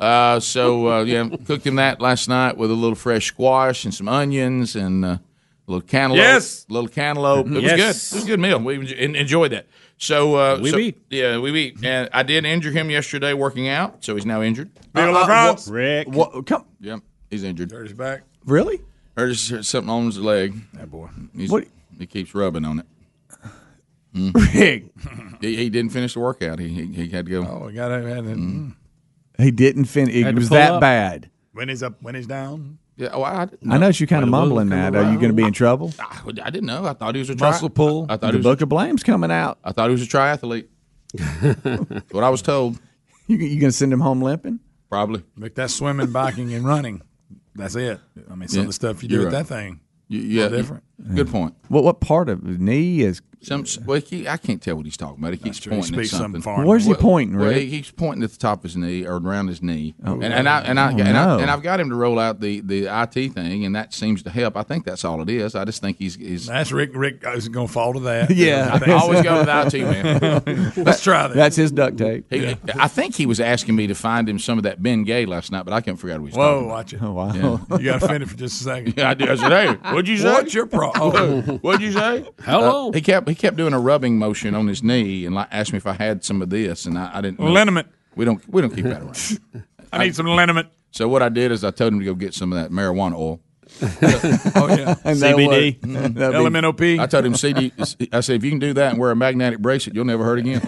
[0.00, 3.94] Uh, so uh, yeah, cooked him that last night with a little fresh squash and
[3.94, 5.18] some onions and uh,
[5.66, 6.18] a little cantaloupe.
[6.18, 6.66] Yes.
[6.68, 7.46] little cantaloupe.
[7.46, 8.10] It was Yes.
[8.10, 8.16] good.
[8.16, 8.58] It was a good meal.
[8.60, 9.66] We en- en- enjoyed that.
[9.96, 10.98] So uh, We so- beat.
[11.10, 11.84] Yeah, we beat.
[11.84, 14.70] And I did injure him yesterday working out, so he's now injured.
[14.92, 15.70] Bill Uh, LaFrance.
[15.70, 16.08] Rick.
[16.08, 17.00] What, come, Yep,
[17.30, 17.70] he's injured.
[17.70, 18.22] Hurt his back.
[18.44, 18.80] Really?
[19.16, 20.54] Hurt his- something on his leg.
[20.74, 21.08] That boy.
[21.36, 21.66] He's, What-
[21.98, 22.86] He keeps rubbing on it.
[24.54, 24.84] Rick.
[25.40, 26.58] He, he didn't finish the workout.
[26.58, 27.42] He he, he had to go.
[27.48, 28.38] Oh, we got to have it.
[29.38, 30.14] He didn't finish.
[30.14, 30.80] It Had was that up.
[30.80, 31.30] bad.
[31.52, 32.78] When he's up, when he's down.
[32.96, 33.08] Yeah.
[33.12, 34.92] Oh, I, didn't I noticed you kind of mumbling move, that.
[34.92, 35.92] come Are you going to be in trouble?
[35.98, 36.84] I, I didn't know.
[36.86, 38.06] I thought he was a tri- Muscle pull.
[38.08, 39.58] I, I thought the he was Book of Blame's coming out.
[39.64, 40.66] I thought he was a triathlete.
[42.12, 42.78] what I was told.
[43.26, 44.60] You, you going to send him home limping?
[44.90, 45.22] Probably.
[45.38, 47.00] Like that swimming, biking, and running.
[47.54, 47.98] That's it.
[48.30, 49.48] I mean, some Yeah, of the stuff you do you're with right.
[49.48, 49.80] that thing.
[50.08, 50.82] You- yeah, different.
[51.14, 51.54] Good point.
[51.68, 53.22] What what part of the knee is?
[53.44, 55.32] Some well, he, I can't tell what he's talking about.
[55.32, 55.72] He keeps true.
[55.72, 56.42] He pointing at something.
[56.42, 56.64] something.
[56.66, 57.58] Where's he Well- pointing, Well, Rick?
[57.62, 60.14] he keeps pointing at the top of his knee or around his knee, Oh.
[60.14, 61.38] and, and I and I, Oh, and, no.
[61.38, 64.22] I and I've got him to roll out the, the IT thing, and that seems
[64.24, 64.56] to help.
[64.56, 65.54] I think that's all it is.
[65.54, 66.46] I just think he's he's.
[66.46, 66.90] That's Rick.
[66.94, 68.30] Rick is going to fall to that.
[68.34, 68.78] Yeah.
[68.84, 70.72] I always go to the IT man.
[70.84, 71.34] Let's try that.
[71.34, 72.26] That's his duct tape.
[72.30, 75.52] He, I think he was asking me to find him some of that Bengay last
[75.52, 77.02] night, but I can't figure out what he's Whoa, watch it.
[77.02, 77.32] Oh, wow.
[77.34, 77.76] Yeah.
[77.78, 78.94] You got offended for just a second.
[78.96, 79.28] Yeah, I did.
[79.30, 80.32] I said, "Hey, what'd you say?
[80.32, 81.58] What's your problem?
[81.60, 82.24] What'd you say?
[82.44, 82.88] Hello.
[82.88, 85.72] Uh, he kept he kept doing a rubbing motion on his knee and like, asked
[85.72, 87.40] me if I had some of this, and I, I didn't.
[87.40, 87.46] know.
[87.46, 87.88] Liniment.
[88.16, 89.64] We don't we don't keep that around.
[89.92, 90.68] I need some liniment.
[90.92, 93.14] So what I did is I told him to go get some of that marijuana
[93.14, 93.40] oil.
[94.56, 94.94] Oh yeah.
[95.04, 95.80] And that CBD.
[95.82, 96.14] would- Mhm.
[96.14, 97.00] be- LMNOP.
[97.00, 97.72] I told him CD.
[98.12, 100.38] I said if you can do that and wear a magnetic bracelet, you'll never hurt
[100.38, 100.60] again.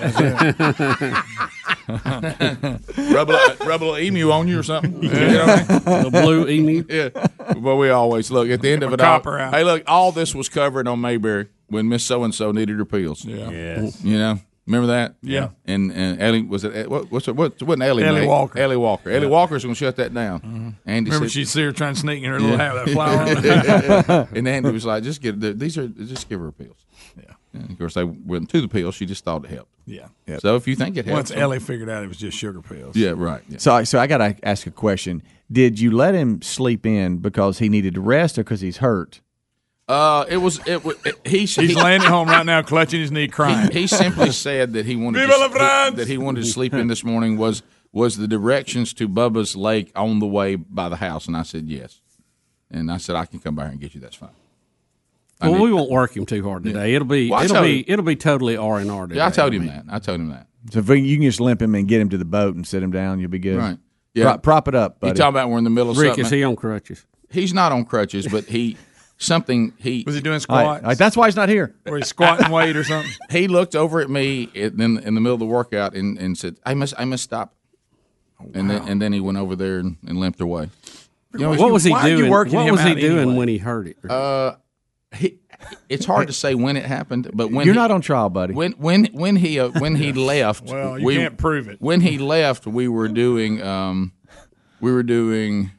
[1.87, 5.03] rub, a, rub a little emu on you or something.
[5.03, 6.03] You know what I mean?
[6.05, 6.85] The blue emu.
[6.89, 7.09] Yeah.
[7.59, 9.01] But we always look at the end of it.
[9.01, 9.55] All, copper out.
[9.55, 12.85] hey, look, all this was covered on Mayberry when Miss So and So needed her
[12.85, 13.25] pills.
[13.25, 13.51] Yeah.
[13.51, 14.03] Yes.
[14.05, 15.17] You know, remember that?
[15.23, 15.51] Yeah.
[15.65, 18.05] And and Ellie was it what what's it what wasn't Ellie?
[18.05, 18.29] Ellie name?
[18.29, 18.59] Walker.
[18.59, 19.11] Ellie Walker.
[19.11, 20.41] Ellie Walker's going to shut that down.
[20.41, 20.69] Mm-hmm.
[20.87, 22.75] Andy Remember said, she'd see her trying to sneak in her little Yeah.
[22.75, 26.53] hat with that flower and Andy was like, just get these are just give her
[26.53, 26.85] pills.
[27.17, 27.33] Yeah.
[27.55, 28.95] And of course, they went to the pills.
[28.97, 29.73] She just thought it helped.
[29.87, 30.09] Yeah.
[30.41, 32.97] So if you think it helps, Once Ellie figured out it was just sugar pills.
[32.97, 33.41] yeah, right.
[33.49, 33.59] Yeah.
[33.59, 35.23] So, so I got to ask a question.
[35.51, 39.23] Did you let him sleep in because he needed to rest or because he's hurt?
[39.89, 40.85] Uh, it was it.
[40.85, 43.71] wa- it he He's he, laying at home right now, clutching his knee, crying.
[43.71, 45.97] He, he simply said that he wanted to, France!
[45.97, 47.63] that he wanted to sleep in this morning was
[47.93, 51.69] was the directions to Bubba's Lake on the way by the house, and I said
[51.69, 52.01] yes,
[52.71, 54.01] and I said I can come by here and get you.
[54.01, 54.31] That's fine.
[55.41, 56.95] I Well, need- we won't work him too hard today.
[56.95, 59.19] It'll be Well, it'll be him- it'll be totally R and R today.
[59.19, 59.85] yeah, I told him mean, that.
[59.89, 60.49] I told him that.
[60.73, 62.83] So if you can just limp him and get him to the boat and sit
[62.83, 63.59] him down, you'll be good.
[63.59, 63.79] Right.
[64.15, 64.25] Yeah.
[64.25, 65.19] Prop, prop it up, You buddy.
[65.19, 66.25] talking about we're in the middle of Rick, something?
[66.25, 67.05] is he on crutches?
[67.31, 68.77] He's not on crutches, but he
[69.19, 70.83] something he Was he doing All right, squats?
[70.83, 71.75] all right, that's why he's not here.
[71.87, 73.11] or he's squatting weight or something?
[73.31, 76.37] he looked over at me in, then in the middle of the workout and, and
[76.37, 77.55] said, "I must I must stop."
[78.55, 80.69] And then and then he went over there and, and limped away.
[81.33, 82.31] You know, What was he why are doing?
[82.31, 83.35] What him was he doing anyway?
[83.37, 83.97] when he heard it?
[84.11, 84.57] Uh,
[85.15, 85.39] he,
[85.89, 88.53] it's hard to say when it happened, but when You're he- not on trial, buddy.
[88.55, 90.65] when when when he uh, when he left.
[90.65, 91.81] Well, you we- can't prove it.
[91.81, 94.13] When he left, we were doing um,
[94.81, 95.71] we were doing,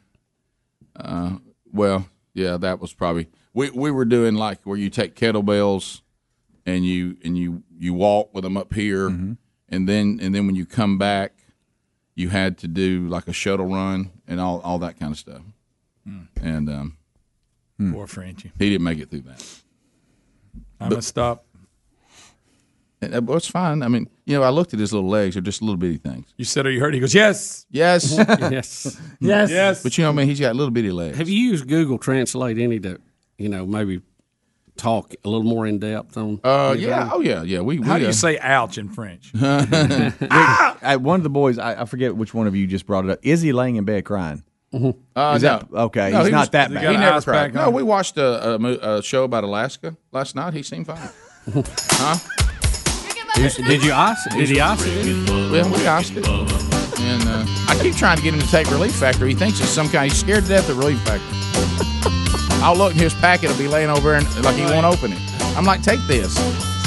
[0.96, 1.38] uh,
[1.72, 2.08] well,
[2.38, 6.02] yeah, that was probably we we were doing like where you take kettlebells
[6.66, 9.34] and you and you you walk with them up here, Mm-hmm.
[9.70, 11.34] and then and then when you come back,
[12.16, 15.42] you had to do like a shuttle run and all all that kind of stuff,
[16.06, 16.24] Hmm.
[16.42, 16.98] and um,
[17.92, 18.52] Poor Frenchie.
[18.60, 19.44] he didn't make it through that.
[20.80, 21.44] I'm gonna stop.
[23.02, 23.84] And, uh, well, it's fine.
[23.84, 26.34] I mean, you know, I looked at his little legs; they're just little bitty things.
[26.38, 29.00] You said, "Are you hurt?" He goes, "Yes, Yes, yes.
[29.20, 29.50] yes.
[29.52, 31.18] yes." but you know, I mean, he's got little bitty legs.
[31.18, 33.00] Have you used Google Translate any to,
[33.38, 34.02] you know, maybe
[34.78, 36.40] talk a little more in depth on?
[36.44, 36.90] Uh, anything?
[36.90, 37.62] yeah, oh yeah, yeah.
[37.62, 39.32] We, we How do uh, you say "ouch" in French?
[39.42, 43.12] I, one of the boys, I, I forget which one of you just brought it
[43.12, 43.20] up.
[43.22, 44.44] Is he laying in bed crying?
[44.74, 45.38] Uh, Is no.
[45.40, 46.82] that- okay, No, he's he not was- that bad.
[46.88, 47.54] He Got never cried.
[47.54, 50.54] No, we watched a, a, a show about Alaska last night.
[50.54, 51.10] He seemed fine.
[51.54, 52.18] huh?
[53.38, 54.34] Did you ice it?
[54.34, 55.30] Did he ice it?
[55.52, 56.28] Well, we asked it.
[56.28, 59.26] And uh, I keep trying to get him to take Relief Factor.
[59.28, 60.12] He thinks it's some kind.
[60.12, 61.26] He's scared to death of Relief Factor.
[62.64, 63.52] I'll look in his packet.
[63.52, 65.20] It'll be laying over there, and like he won't open it.
[65.56, 66.36] I'm like, take this.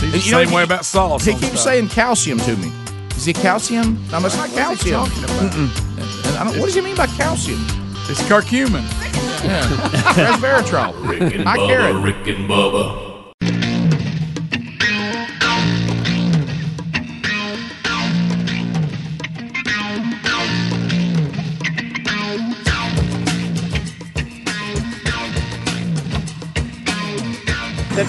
[0.00, 1.24] He's the You know, same he- way about sauce.
[1.24, 1.64] He on keeps stuff.
[1.64, 2.72] saying calcium to me.
[3.16, 3.94] Is it calcium?
[4.10, 5.04] No, it's not calcium.
[5.06, 6.26] Mm-mm.
[6.26, 7.60] And I don't, what does he mean by calcium?
[8.08, 8.82] It's curcumin.
[9.44, 9.62] Yeah.
[10.16, 11.08] Resveratrol.
[11.08, 11.96] Rick and High Bubba, carrot.
[12.02, 13.09] Rick and Bubba.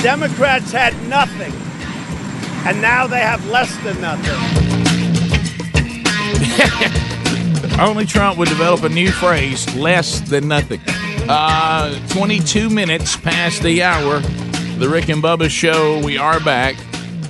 [0.02, 1.54] Democrats had nothing,
[2.68, 4.32] and now they have less than nothing.
[7.80, 10.82] Only Trump would develop a new phrase, less than nothing.
[11.30, 14.20] Uh, 22 minutes past the hour.
[14.80, 16.04] The Rick and Bubba show.
[16.04, 16.76] We are back.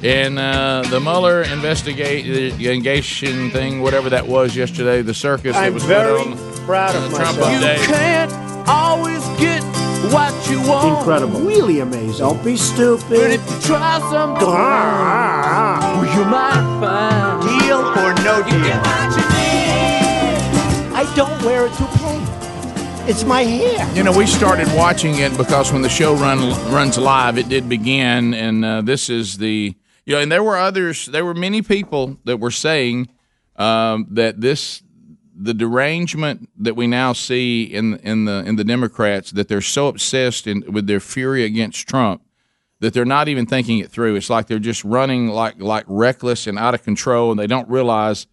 [0.03, 5.83] And uh, the Mueller investigation thing, whatever that was yesterday, the circus that I'm was
[5.83, 7.61] very put on proud uh, of Trump myself.
[7.61, 7.85] update.
[7.85, 9.61] can't always get
[10.13, 10.99] what you want.
[10.99, 11.39] Incredible.
[11.41, 12.17] Really amazing.
[12.17, 13.09] Don't be stupid.
[13.09, 14.47] But if you try something,
[16.17, 18.81] you might find deal or no deal.
[20.93, 22.19] I don't wear it to play.
[23.09, 23.91] It's my hair.
[23.95, 26.39] You know, we started watching it because when the show run
[26.71, 29.75] runs live, it did begin, and uh, this is the
[30.05, 31.05] you know, and there were others.
[31.05, 33.09] There were many people that were saying
[33.55, 34.83] um, that this
[35.43, 39.87] the derangement that we now see in in the in the Democrats that they're so
[39.87, 42.21] obsessed in, with their fury against Trump
[42.79, 44.15] that they're not even thinking it through.
[44.15, 47.69] It's like they're just running like like reckless and out of control, and they don't
[47.69, 48.27] realize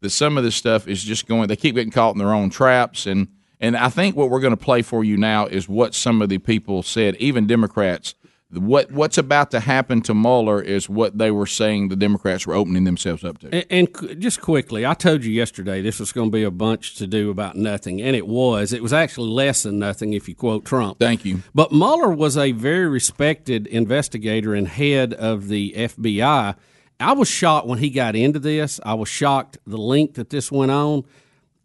[0.00, 1.48] that some of this stuff is just going.
[1.48, 3.28] They keep getting caught in their own traps, and
[3.60, 6.28] and I think what we're going to play for you now is what some of
[6.28, 8.14] the people said, even Democrats.
[8.52, 12.54] What what's about to happen to Mueller is what they were saying the Democrats were
[12.54, 13.54] opening themselves up to.
[13.54, 16.96] And, and just quickly, I told you yesterday this was going to be a bunch
[16.96, 18.74] to do about nothing, and it was.
[18.74, 20.98] It was actually less than nothing if you quote Trump.
[20.98, 21.42] Thank you.
[21.54, 26.54] But Mueller was a very respected investigator and head of the FBI.
[27.00, 28.80] I was shocked when he got into this.
[28.84, 31.04] I was shocked the length that this went on.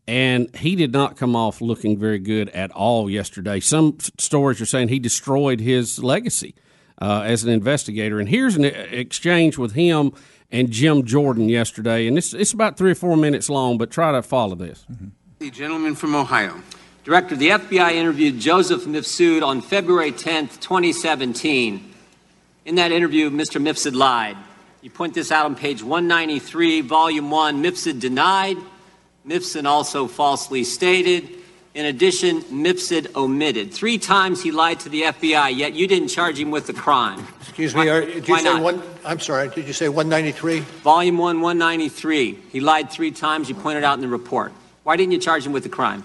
[0.08, 3.60] And he did not come off looking very good at all yesterday.
[3.60, 6.56] Some stories are saying he destroyed his legacy
[7.02, 8.20] uh, as an investigator.
[8.20, 10.14] And here's an e- exchange with him
[10.52, 12.08] and Jim Jordan yesterday.
[12.08, 14.86] And it's, it's about three or four minutes long, but try to follow this.
[15.40, 16.62] The gentleman from Ohio.
[17.04, 21.94] Director, the FBI interviewed Joseph Mifsud on February 10th, 2017.
[22.66, 23.62] In that interview, Mr.
[23.62, 24.36] Mifsud lied.
[24.82, 27.64] You point this out on page 193, volume 1.
[27.64, 28.58] Mifsud denied.
[29.26, 31.37] Mifsud also falsely stated.
[31.78, 33.72] In addition, Mifsud omitted.
[33.72, 37.28] Three times he lied to the FBI, yet you didn't charge him with the crime.
[37.42, 38.64] Excuse me, Why- are- did you say not?
[38.64, 40.62] one, I'm sorry, did you say 193?
[40.82, 42.40] Volume 1, 193.
[42.52, 43.48] He lied three times.
[43.48, 44.54] You pointed out in the report.
[44.86, 46.04] Why didn't you charge him with the crime?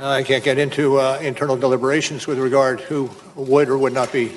[0.00, 4.32] I can't get into uh, internal deliberations with regard who would or would not be.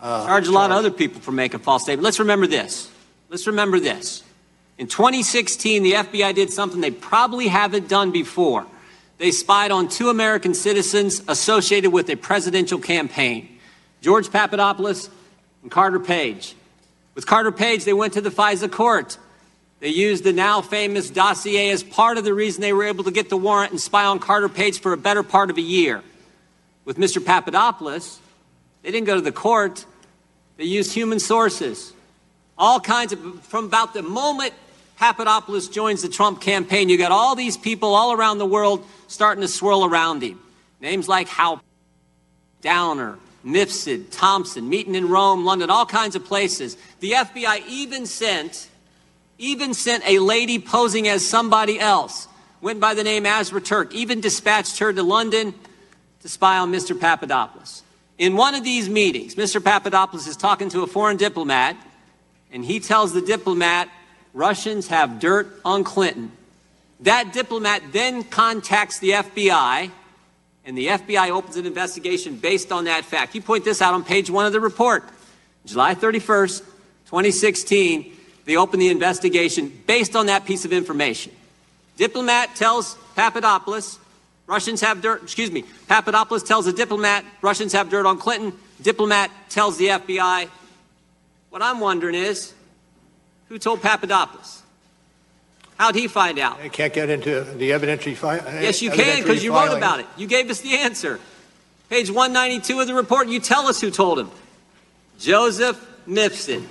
[0.00, 2.02] uh, charge a lot of other people for making false statements.
[2.04, 2.90] Let's remember this.
[3.30, 4.24] Let's remember this.
[4.78, 8.66] In 2016, the FBI did something they probably haven't done before.
[9.18, 13.48] They spied on two American citizens associated with a presidential campaign
[14.00, 15.08] George Papadopoulos
[15.62, 16.54] and Carter Page.
[17.14, 19.16] With Carter Page, they went to the FISA court.
[19.80, 23.10] They used the now famous dossier as part of the reason they were able to
[23.10, 26.02] get the warrant and spy on Carter Page for a better part of a year.
[26.84, 27.24] With Mr.
[27.24, 28.18] Papadopoulos,
[28.82, 29.86] they didn't go to the court.
[30.58, 31.92] They used human sources.
[32.58, 34.52] All kinds of, from about the moment
[35.04, 39.42] Papadopoulos joins the Trump campaign, you got all these people all around the world starting
[39.42, 40.40] to swirl around him.
[40.80, 41.60] Names like Halper
[42.62, 46.78] Downer, Mifsud, Thompson, meeting in Rome, London, all kinds of places.
[47.00, 48.70] The FBI even sent,
[49.36, 52.26] even sent a lady posing as somebody else,
[52.62, 55.52] went by the name Azra Turk, even dispatched her to London
[56.22, 56.98] to spy on Mr.
[56.98, 57.82] Papadopoulos.
[58.16, 59.62] In one of these meetings, Mr.
[59.62, 61.76] Papadopoulos is talking to a foreign diplomat,
[62.50, 63.90] and he tells the diplomat,
[64.34, 66.32] Russians have dirt on Clinton.
[67.00, 69.90] That diplomat then contacts the FBI,
[70.64, 73.34] and the FBI opens an investigation based on that fact.
[73.34, 75.04] You point this out on page one of the report.
[75.64, 76.58] July 31st,
[77.06, 81.32] 2016, they open the investigation based on that piece of information.
[81.96, 83.98] Diplomat tells Papadopoulos,
[84.46, 88.52] Russians have dirt, excuse me, Papadopoulos tells a diplomat, Russians have dirt on Clinton.
[88.82, 90.48] Diplomat tells the FBI.
[91.50, 92.52] What I'm wondering is,
[93.54, 94.62] who told Papadopoulos?
[95.76, 96.58] How'd he find out?
[96.58, 100.00] I can't get into the evidentiary fi- uh, Yes, you can, because you wrote about
[100.00, 100.06] it.
[100.16, 101.20] You gave us the answer.
[101.88, 104.28] Page 192 of the report, you tell us who told him.
[105.20, 106.66] Joseph Mifsud.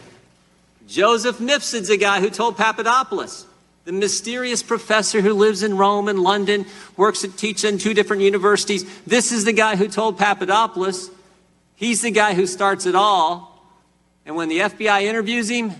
[0.85, 3.45] Joseph Mifsud's a guy who told Papadopoulos,
[3.85, 6.65] the mysterious professor who lives in Rome and London,
[6.97, 8.83] works at teaches in two different universities.
[9.07, 11.09] This is the guy who told Papadopoulos.
[11.77, 13.65] He's the guy who starts it all.
[14.25, 15.71] And when the FBI interviews him,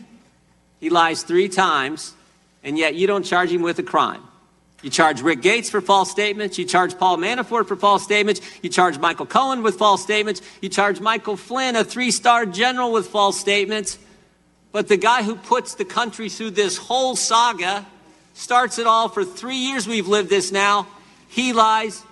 [0.84, 2.14] he lies three times,
[2.62, 4.22] and yet you don't charge him with a crime.
[4.82, 6.58] You charge Rick Gates for false statements.
[6.58, 8.42] You charge Paul Manafort for false statements.
[8.62, 10.42] You charge Michael Cohen with false statements.
[10.62, 13.98] You charge Michael Flynn, a three star general, with false statements.
[14.74, 17.86] But the guy who puts the country through this whole saga
[18.34, 20.86] starts it all for three years we've lived this now.
[21.30, 22.04] He lies,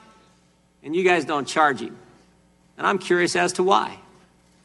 [0.81, 1.97] and you guys don't charge him.
[2.77, 3.97] And I'm curious as to why.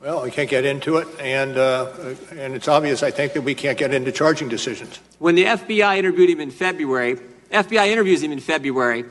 [0.06, 1.90] Well, we can't get into it, and, uh,
[2.30, 5.00] and it's obvious, I think, that we can't get into charging decisions.
[5.18, 7.16] When the FBI interviewed him in February,
[7.50, 9.04] FBI interviews him in February.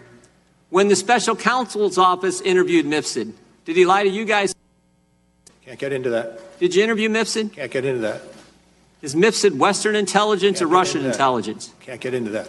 [0.70, 3.34] When the special counsel's office interviewed Mifsud,
[3.66, 4.56] did he lie to you guys?
[5.66, 6.60] Can't get into that.
[6.60, 7.52] Did you interview Mifsud?
[7.52, 8.22] Can't get into that.
[9.02, 11.74] Is Mifsud Western intelligence or Can't get Russian intelligence?
[11.82, 12.48] Can't get into that.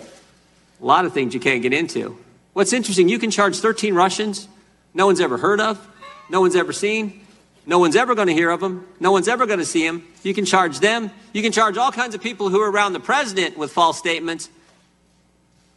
[0.80, 2.16] A lot of things you can't get into.
[2.52, 4.46] What's interesting, you can charge 13 Russians
[4.94, 5.84] no one's ever heard of,
[6.30, 7.25] no one's ever seen,
[7.66, 10.06] no one's ever going to hear of them, no one's ever going to see them.
[10.22, 11.10] You can charge them.
[11.32, 14.48] You can charge all kinds of people who are around the president with false statements.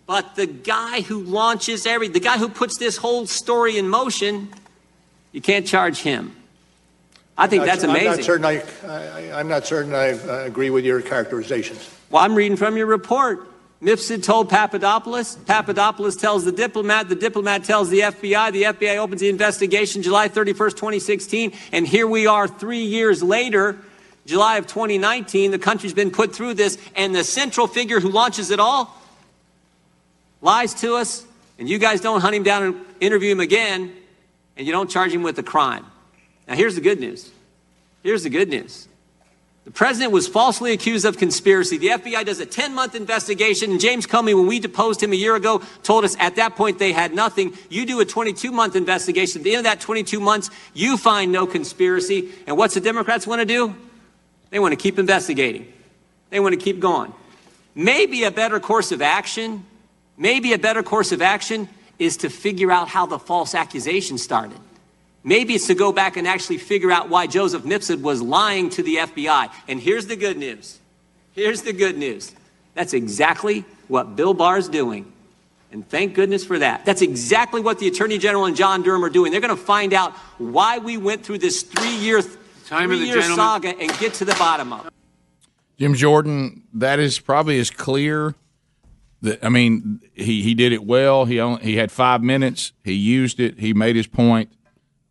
[0.06, 4.50] But the guy who launches every, the guy who puts this whole story in motion,
[5.32, 6.36] you can't charge him.
[7.38, 8.12] I think I'm that's I'm amazing.
[8.12, 11.90] not certain I, I, I'm not certain I uh, agree with your characterizations.
[12.10, 13.49] Well, I'm reading from your report.
[13.82, 15.36] Mifsud told Papadopoulos.
[15.46, 17.08] Papadopoulos tells the diplomat.
[17.08, 18.52] The diplomat tells the FBI.
[18.52, 21.54] The FBI opens the investigation July 31st, 2016.
[21.72, 23.78] And here we are three years later,
[24.26, 25.52] July of 2019.
[25.52, 26.78] The country's been put through this.
[26.94, 28.94] And the central figure who launches it all
[30.42, 31.26] lies to us.
[31.58, 33.94] And you guys don't hunt him down and interview him again.
[34.58, 35.86] And you don't charge him with a crime.
[36.50, 37.32] Now, here's the good news.
[38.04, 38.89] Here's the good news.
[39.70, 41.78] The president was falsely accused of conspiracy.
[41.78, 45.16] The FBI does a 10 month investigation, and James Comey, when we deposed him a
[45.16, 47.54] year ago, told us at that point they had nothing.
[47.70, 49.42] You do a 22 month investigation.
[49.42, 52.32] At the end of that 22 months, you find no conspiracy.
[52.48, 53.76] And what's the Democrats want to do?
[54.50, 55.72] They want to keep investigating,
[56.32, 57.14] they want to keep going.
[57.76, 59.68] Maybe a better course of action,
[60.18, 64.58] maybe a better course of action is to figure out how the false accusation started.
[65.30, 68.82] Maybe it's to go back and actually figure out why Joseph Mifsud was lying to
[68.82, 69.52] the FBI.
[69.68, 70.80] And here's the good news.
[71.34, 72.34] Here's the good news.
[72.74, 75.14] That's exactly what Bill Barr's doing.
[75.72, 76.84] And thank goodness for that.
[76.84, 79.32] That's exactly what the Attorney General and John Durham are doing.
[79.32, 82.24] They're going to find out why we went through this three-year,
[82.66, 84.94] Time of the three-year saga and get to the bottom of it.
[85.78, 88.34] Jim Jordan, that is probably as clear.
[89.22, 91.26] That I mean, he, he did it well.
[91.26, 92.72] He only, he had five minutes.
[92.84, 93.60] He used it.
[93.60, 94.52] He made his point.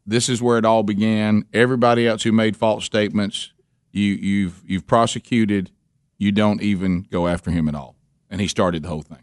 [0.09, 1.45] This is where it all began.
[1.53, 3.53] Everybody else who made false statements,
[3.93, 5.71] you you've you've prosecuted.
[6.17, 7.95] You don't even go after him at all,
[8.31, 9.19] and he started the whole thing.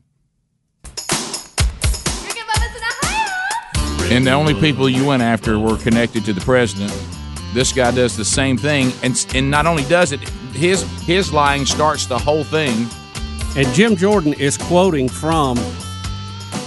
[4.14, 6.94] And the only people you went after were connected to the president.
[7.56, 10.20] This guy does the same thing, and and not only does it,
[10.54, 12.88] his his lying starts the whole thing.
[13.58, 15.58] And Jim Jordan is quoting from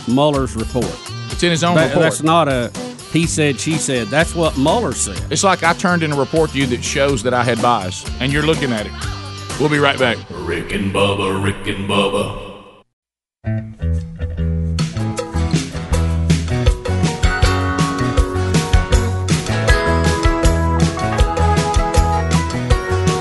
[0.09, 0.93] Mueller's report.
[1.31, 2.03] It's in his own That- report.
[2.03, 2.73] That's not a
[3.13, 4.09] he said, she said.
[4.09, 5.21] That's what Mueller said.
[5.33, 8.05] It's like I turned in a report to you that shows that I had bias,
[8.21, 8.93] and you're looking at it.
[9.59, 10.19] We'll be right back.
[10.31, 12.47] Rick and Bubba, Rick and Bubba.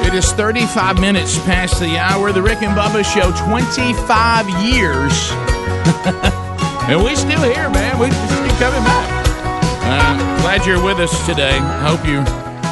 [0.05, 2.31] It is 35 minutes past the hour.
[2.31, 5.31] The Rick and Bubba Show, 25 years.
[6.89, 7.97] and we still here, man.
[7.99, 9.26] We just keep coming back.
[9.89, 11.57] Uh, glad you're with us today.
[11.57, 12.25] I hope you're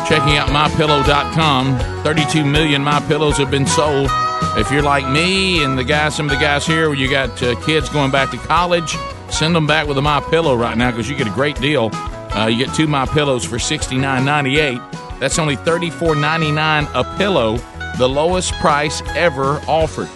[0.06, 2.04] checking out mypillow.com.
[2.04, 4.10] 32 million My Pillows have been sold.
[4.58, 7.42] If you're like me and the guys, some of the guys here, where you got
[7.42, 8.98] uh, kids going back to college,
[9.30, 11.90] send them back with a My Pillow right now because you get a great deal.
[11.94, 15.20] Uh, you get two My Pillows for $69.98.
[15.20, 17.58] That's only $34.99 a pillow,
[17.98, 20.10] the lowest price ever offered.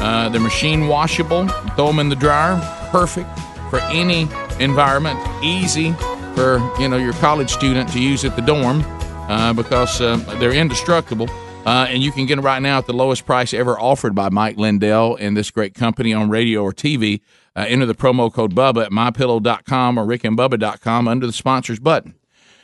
[0.00, 1.48] Uh, they're machine washable.
[1.48, 2.58] Throw them in the dryer.
[2.90, 3.28] Perfect
[3.68, 4.22] for any
[4.58, 5.18] environment.
[5.44, 5.94] Easy
[6.36, 8.82] for you know your college student to use at the dorm
[9.28, 11.28] uh, because uh, they're indestructible.
[11.64, 14.28] Uh, and you can get them right now at the lowest price ever offered by
[14.28, 17.20] Mike Lindell and this great company on radio or TV.
[17.56, 22.14] Uh, enter the promo code Bubba at mypillow.com or rickandbubba.com under the sponsors button.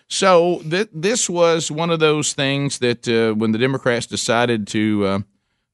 [0.07, 5.25] So th- this was one of those things that uh, when the Democrats decided to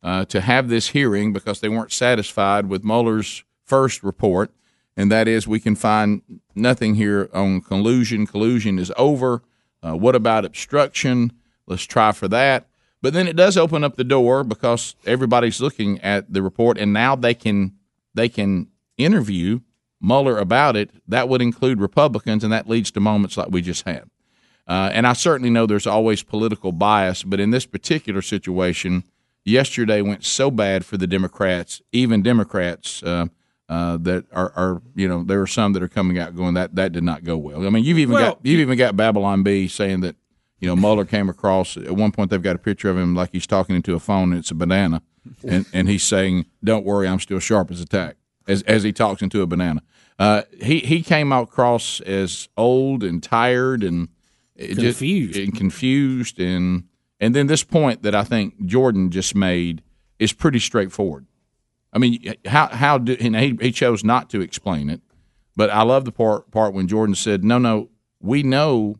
[0.03, 4.53] uh, to have this hearing because they weren't satisfied with Mueller's first report,
[4.99, 6.22] and that is we can find
[6.57, 8.26] nothing here on collusion.
[8.26, 9.42] Collusion is over.
[9.80, 11.32] Uh, what about obstruction?
[11.68, 12.66] Let's try for that.
[13.01, 16.92] But then it does open up the door because everybody's looking at the report, and
[16.92, 17.76] now they can
[18.12, 19.61] they can interview
[20.01, 20.90] Mueller about it.
[21.07, 24.11] That would include Republicans, and that leads to moments like we just had.
[24.66, 29.05] Uh, and I certainly know there's always political bias, but in this particular situation,
[29.44, 33.26] yesterday went so bad for the Democrats, even Democrats uh,
[33.68, 36.74] uh, that are, are, you know, there are some that are coming out going that
[36.76, 37.66] that did not go well.
[37.66, 40.16] I mean, you've even Well- got you've even got Babylon Bee saying that
[40.60, 43.30] you know Mueller came across at one point they've got a picture of him like
[43.32, 45.02] he's talking into a phone and it's a banana,
[45.46, 48.16] and and he's saying, "Don't worry, I'm still sharp as a tack."
[48.46, 49.82] As, as he talks into a banana,
[50.18, 54.08] uh, he he came across as old and tired and
[54.56, 55.38] it just- Confused.
[55.38, 56.84] and confused and
[57.20, 59.82] and then this point that I think Jordan just made
[60.18, 61.26] is pretty straightforward.
[61.93, 65.01] I mean, how how do and he, he chose not to explain it,
[65.57, 67.89] but I love the part part when Jordan said, "No, no,
[68.20, 68.97] we know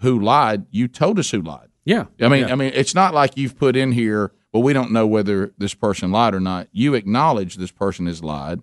[0.00, 0.66] who lied.
[0.70, 2.06] You told us who lied." Yeah.
[2.20, 2.52] I mean, Yeah.
[2.52, 4.32] I mean, it's not like you've put in here.
[4.52, 6.68] Well, we don't know whether this person lied or not.
[6.72, 8.60] You acknowledge this person has lied,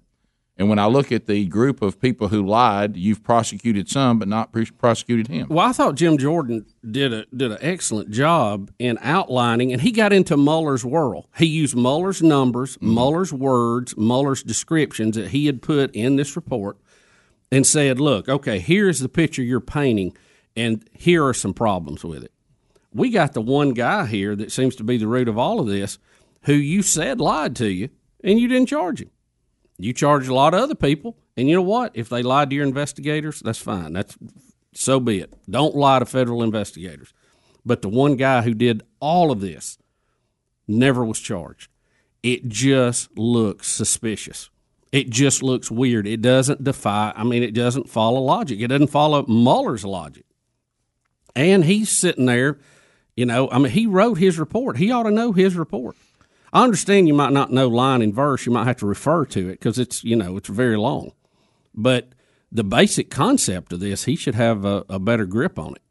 [0.59, 4.27] And when I look at the group of people who lied, you've prosecuted some, but
[4.27, 5.47] not pr- prosecuted him.
[5.49, 9.91] Well, I thought Jim Jordan did a did an excellent job in outlining, and he
[9.91, 11.27] got into Mueller's world.
[11.37, 12.93] He used Mueller's numbers, mm-hmm.
[12.93, 16.77] Mueller's words, Mueller's descriptions that he had put in this report,
[17.51, 20.17] and said, "Look, okay, here's the picture you're painting,
[20.55, 22.31] and here are some problems with it."
[22.91, 25.67] We got the one guy here that seems to be the root of all of
[25.67, 25.99] this,
[26.43, 27.89] who you said lied to you,
[28.23, 29.11] and you didn't charge him.
[29.77, 31.91] You charge a lot of other people, and you know what?
[31.93, 33.93] If they lied to your investigators, that's fine.
[33.93, 34.17] That's
[34.73, 35.33] so be it.
[35.49, 37.13] Don't lie to federal investigators.
[37.65, 39.77] But the one guy who did all of this
[40.67, 41.69] never was charged.
[42.23, 44.49] It just looks suspicious.
[44.91, 46.07] It just looks weird.
[46.07, 47.13] It doesn't defy.
[47.15, 48.59] I mean, it doesn't follow logic.
[48.59, 50.25] It doesn't follow Mueller's logic.
[51.35, 52.57] And he's sitting there,
[53.15, 53.49] you know.
[53.51, 54.77] I mean, he wrote his report.
[54.77, 55.95] He ought to know his report.
[56.53, 58.45] I understand you might not know line and verse.
[58.45, 61.11] You might have to refer to it because it's you know it's very long.
[61.73, 62.09] But
[62.51, 65.81] the basic concept of this, he should have a, a better grip on it.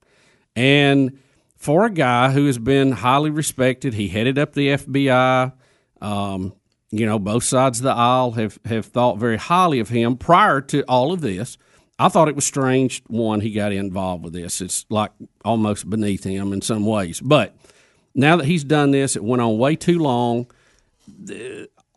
[0.54, 1.18] And
[1.56, 5.52] for a guy who has been highly respected, he headed up the FBI.
[6.00, 6.54] Um,
[6.90, 10.60] you know, both sides of the aisle have, have thought very highly of him prior
[10.62, 11.58] to all of this.
[11.98, 14.60] I thought it was strange, one, he got involved with this.
[14.60, 15.12] It's like
[15.44, 17.20] almost beneath him in some ways.
[17.20, 17.56] But
[18.16, 20.50] now that he's done this, it went on way too long.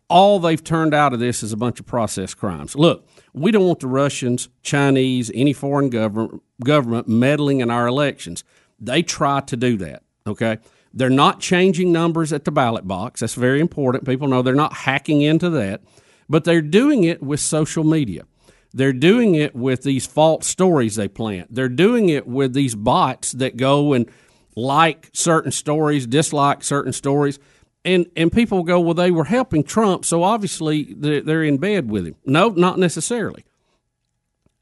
[0.08, 2.76] All they've turned out of this is a bunch of process crimes.
[2.76, 8.44] Look, we don't want the Russians, Chinese, any foreign government government meddling in our elections.
[8.78, 10.02] They try to do that.
[10.26, 10.58] Okay,
[10.92, 13.20] they're not changing numbers at the ballot box.
[13.20, 14.04] That's very important.
[14.04, 15.80] People know they're not hacking into that,
[16.28, 18.24] but they're doing it with social media.
[18.72, 21.54] They're doing it with these false stories they plant.
[21.54, 24.08] They're doing it with these bots that go and
[24.56, 27.38] like certain stories, dislike certain stories.
[27.84, 31.90] And, and people go, well, they were helping Trump, so obviously they're, they're in bed
[31.90, 32.14] with him.
[32.26, 33.44] No, not necessarily.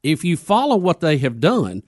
[0.03, 1.83] If you follow what they have done,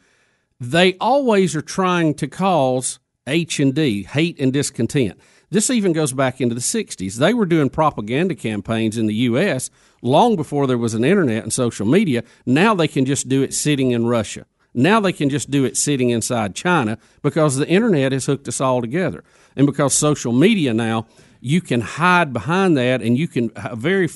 [0.60, 5.20] they always are trying to cause H and D, hate and discontent.
[5.50, 7.16] This even goes back into the 60s.
[7.16, 9.70] They were doing propaganda campaigns in the U.S.
[10.02, 12.24] long before there was an internet and social media.
[12.46, 14.46] Now they can just do it sitting in Russia.
[14.74, 18.62] Now they can just do it sitting inside China because the internet has hooked us
[18.62, 19.24] all together.
[19.56, 21.08] And because social media now,
[21.42, 24.08] you can hide behind that and you can, very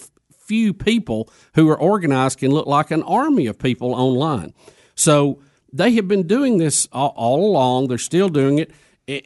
[0.46, 4.54] few people who are organized can look like an army of people online.
[4.96, 5.42] So
[5.74, 7.88] they have been doing this all, along.
[7.88, 8.72] They're still doing it.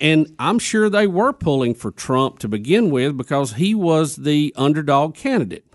[0.02, 4.54] And I'm sure they were pulling for Trump to begin with because he was the
[4.58, 5.66] underdog candidate.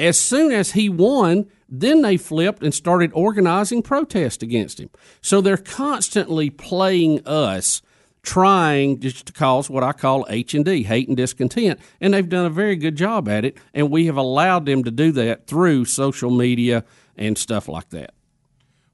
[0.00, 4.88] As soon as he won, then they flipped and started organizing protest against him.
[5.20, 7.82] So they're constantly playing us,
[8.22, 12.28] trying just to cause what I call H and D, hate and discontent, and they've
[12.28, 13.58] done a very good job at it.
[13.74, 16.84] And we have allowed them to do that through social media
[17.14, 18.14] and stuff like that.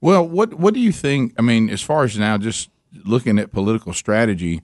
[0.01, 1.33] Well, what what do you think?
[1.39, 2.69] I mean, as far as now, just
[3.05, 4.61] looking at political strategy,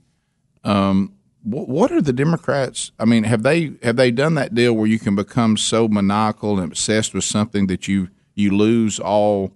[0.66, 1.14] um,
[1.44, 2.92] what, what are the Democrats?
[3.00, 6.60] I mean, have they have they done that deal where you can become so maniacal
[6.60, 9.54] and obsessed with something that you you lose all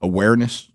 [0.00, 0.66] awareness?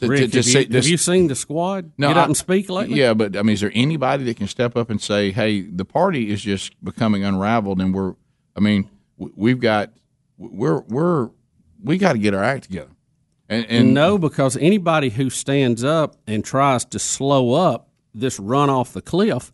[0.00, 2.26] To- to Rick, have, just you, say- have you seen the squad get I- up
[2.26, 2.98] and speak lately?
[2.98, 5.84] Yeah, but I mean, is there anybody that can step up and say, "Hey, the
[5.84, 8.14] party is just becoming unraveled, and we're,"
[8.56, 9.90] I mean, we've got,
[10.36, 11.30] we're we're
[11.82, 12.90] we got to get our act together.
[13.48, 18.70] And, and no, because anybody who stands up and tries to slow up this run
[18.70, 19.52] off the cliff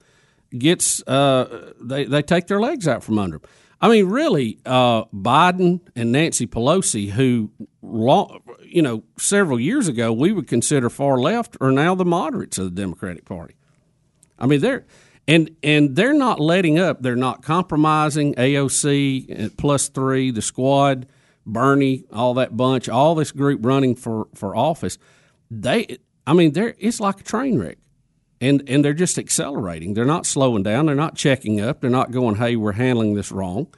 [0.50, 3.40] gets uh, they they take their legs out from under.
[3.82, 10.12] I mean, really, uh, Biden and Nancy Pelosi, who long, you know several years ago
[10.12, 13.54] we would consider far left, are now the moderates of the Democratic Party.
[14.38, 14.84] I mean, they're
[15.28, 17.02] and and they're not letting up.
[17.02, 18.34] They're not compromising.
[18.34, 21.06] AOC uh, plus three, the squad,
[21.46, 24.98] Bernie, all that bunch, all this group running for for office.
[25.50, 27.78] They, I mean, they're it's like a train wreck,
[28.40, 29.94] and and they're just accelerating.
[29.94, 30.86] They're not slowing down.
[30.86, 31.80] They're not checking up.
[31.80, 33.68] They're not going, hey, we're handling this wrong.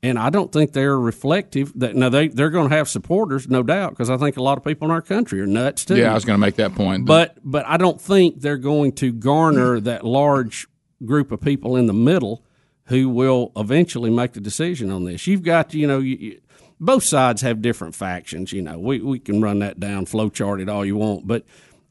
[0.00, 1.72] And I don't think they're reflective.
[1.76, 4.58] That now they they're going to have supporters, no doubt, because I think a lot
[4.58, 5.96] of people in our country are nuts too.
[5.96, 7.04] yeah, I was going to make that point.
[7.04, 10.68] But but I don't think they're going to garner that large
[11.04, 12.44] group of people in the middle
[12.84, 15.26] who will eventually make the decision on this.
[15.26, 16.40] You've got you know you, you,
[16.80, 18.52] both sides have different factions.
[18.52, 21.44] You know we we can run that down, flow chart it all you want, but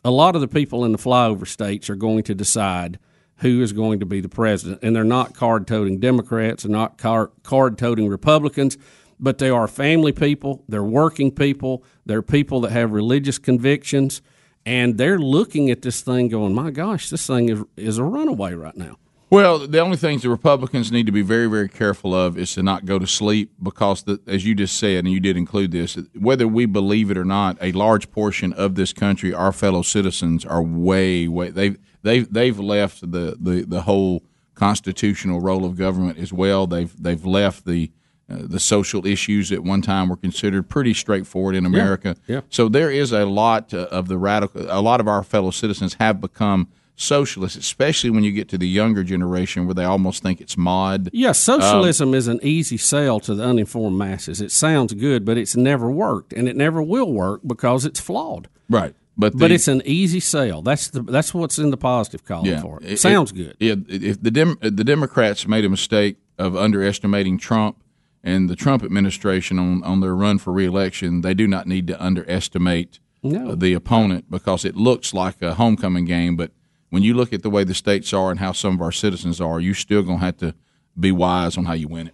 [0.03, 2.99] a lot of the people in the flyover states are going to decide
[3.37, 6.97] who is going to be the president, and they're not card toting Democrats, they're not
[6.97, 8.77] card toting Republicans
[9.19, 14.21] but they are family people, they're working people, they're people that have religious convictions,
[14.65, 18.53] and they're looking at this thing going, my gosh, this thing is, is a runaway
[18.53, 18.97] right now.
[19.29, 22.63] Well, the only things the Republicans need to be very, very careful of is to
[22.63, 25.97] not go to sleep because, the, as you just said, and you did include this,
[26.17, 30.45] whether we believe it or not, a large portion of this country, our fellow citizens,
[30.45, 34.23] are way, way they've they've they've left the, the, the whole
[34.55, 36.65] constitutional role of government as well.
[36.65, 37.91] They've they've left the
[38.29, 42.15] uh, the social issues at one time were considered pretty straightforward in America.
[42.27, 42.41] yeah.
[42.49, 44.65] So there is a lot uh, of the radical.
[44.69, 48.67] A lot of our fellow citizens have become socialists, especially when you get to the
[48.67, 51.09] younger generation where they almost think it's mod.
[51.13, 54.41] Yeah, Um, socialism is an easy sell to the uninformed masses.
[54.41, 58.49] It sounds good, but it's never worked, and it never will work because it's flawed.
[58.69, 60.61] right, but but it's an easy sell.
[60.61, 62.93] That's the that's what's in the positive column for it.
[62.93, 63.55] it Sounds good.
[63.59, 67.77] Yeah, if the Dem- the Democrats made a mistake of underestimating Trump
[68.23, 72.03] and the Trump administration on, on their run for reelection, they do not need to
[72.03, 73.55] underestimate No.
[73.55, 76.35] the opponent because it looks like a homecoming game.
[76.35, 76.51] But
[76.89, 79.41] when you look at the way the states are and how some of our citizens
[79.41, 80.53] are, you're still going to have to
[80.99, 82.13] be wise on how you win it.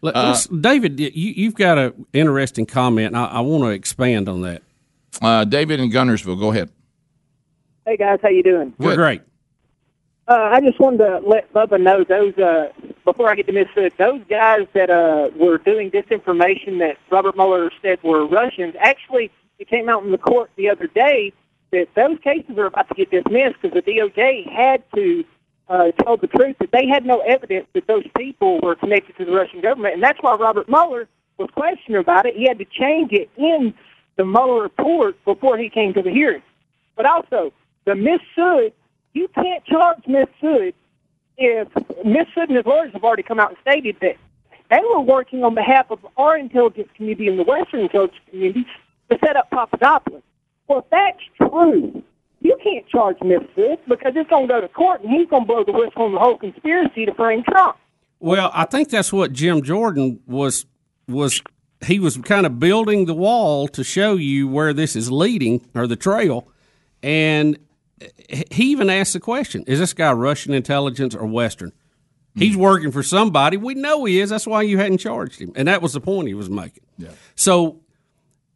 [0.00, 3.08] Let- Uh, David, you, you've got an interesting comment.
[3.08, 4.62] And I, I want to expand on that.
[5.20, 6.70] Uh, David in Guntersville, go ahead.
[7.86, 8.72] Hey guys, how you doing?
[8.78, 9.22] We're great.
[10.28, 12.68] Uh, I just wanted to let Bubba know those uh,
[13.04, 17.70] before I get to Mississippi, those guys that uh, were doing disinformation that Robert Mueller
[17.82, 18.74] said were Russians.
[18.78, 21.32] Actually, it came out in the court the other day
[21.72, 25.24] that those cases are about to get dismissed because the DOJ had to
[25.68, 29.24] uh, tell the truth that they had no evidence that those people were connected to
[29.24, 31.08] the Russian government, and that's why Robert Mueller
[31.38, 32.36] was questioning about it.
[32.36, 33.74] He had to change it in
[34.16, 36.42] the Mueller report before he came to the hearing.
[36.94, 37.52] But also,
[37.86, 38.72] the Miss Sood,
[39.14, 40.74] you can't charge Miss Sood
[41.38, 41.68] if
[42.04, 44.16] Miss Sood and his lawyers have already come out and stated that
[44.70, 48.66] they were working on behalf of our intelligence community and the Western intelligence community
[49.10, 50.22] to set up Papadopoulos.
[50.72, 52.02] Well, if that's true,
[52.40, 55.42] you can't charge Miss Sood because it's going to go to court and he's going
[55.42, 57.76] to blow the whistle on the whole conspiracy to frame Trump.
[58.20, 60.64] Well, I think that's what Jim Jordan was
[61.08, 61.42] was
[61.84, 65.86] he was kind of building the wall to show you where this is leading or
[65.86, 66.48] the trail,
[67.02, 67.58] and
[68.50, 71.72] he even asked the question: Is this guy Russian intelligence or Western?
[72.34, 72.60] He's hmm.
[72.60, 73.58] working for somebody.
[73.58, 74.30] We know he is.
[74.30, 76.84] That's why you hadn't charged him, and that was the point he was making.
[76.96, 77.10] Yeah.
[77.34, 77.80] So,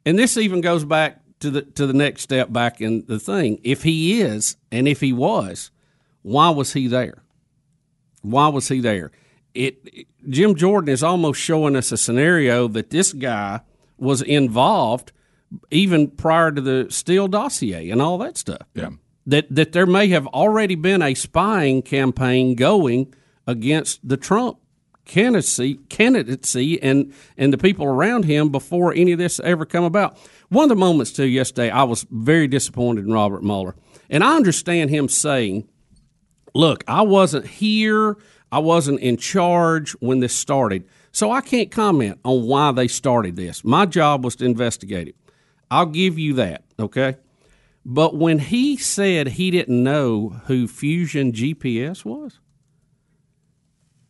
[0.07, 3.61] and this even goes back to the to the next step back in the thing.
[3.62, 5.70] If he is, and if he was,
[6.22, 7.22] why was he there?
[8.22, 9.11] Why was he there?
[9.55, 13.61] It, it- Jim Jordan is almost showing us a scenario that this guy
[13.97, 15.12] was involved
[15.70, 18.62] even prior to the Steele dossier and all that stuff.
[18.74, 18.91] Yeah.
[19.26, 23.14] That that there may have already been a spying campaign going
[23.47, 24.59] against the Trump
[25.07, 30.19] candidacy candidacy and and the people around him before any of this ever come about.
[30.49, 33.75] One of the moments too yesterday, I was very disappointed in Robert Mueller,
[34.11, 35.69] and I understand him saying
[36.55, 38.17] look, I wasn't here.
[38.51, 40.89] I wasn't in charge when this started.
[41.13, 43.65] So I can't comment on why they started this.
[43.65, 45.17] My job was to investigate it.
[45.71, 47.17] I'll give you that, okay?
[47.85, 52.39] But when he said he didn't know who Fusion GPS was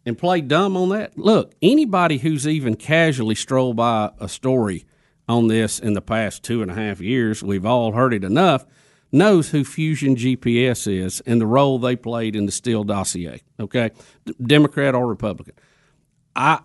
[0.06, 4.86] and play dumb on that, look, anybody who's even casually strolled by a story
[5.28, 8.64] on this in the past two and a half years, we've all heard it enough,
[9.10, 13.42] knows who Fusion GPS is and the role they played in the Steele dossier.
[13.58, 13.90] Okay,
[14.24, 15.54] D- Democrat or Republican.
[16.36, 16.60] I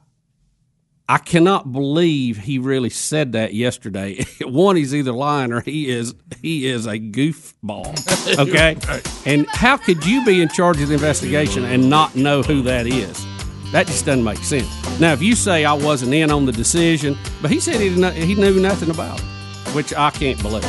[1.10, 4.24] I cannot believe he really said that yesterday.
[4.42, 7.98] One, he's either lying or he is he is a goofball.
[8.40, 8.78] Okay,
[9.26, 12.86] and how could you be in charge of the investigation and not know who that
[12.88, 13.26] is?
[13.72, 14.68] That just doesn't make sense.
[15.00, 18.16] Now, if you say I wasn't in on the decision, but he said he didn't,
[18.16, 19.26] he knew nothing about it,
[19.74, 20.64] which I can't believe.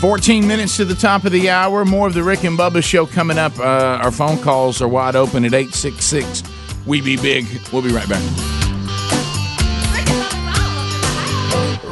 [0.00, 1.84] 14 minutes to the top of the hour.
[1.84, 3.58] More of the Rick and Bubba show coming up.
[3.58, 6.44] Uh, our phone calls are wide open at 866
[6.86, 7.46] We Be Big.
[7.72, 8.22] We'll be right back.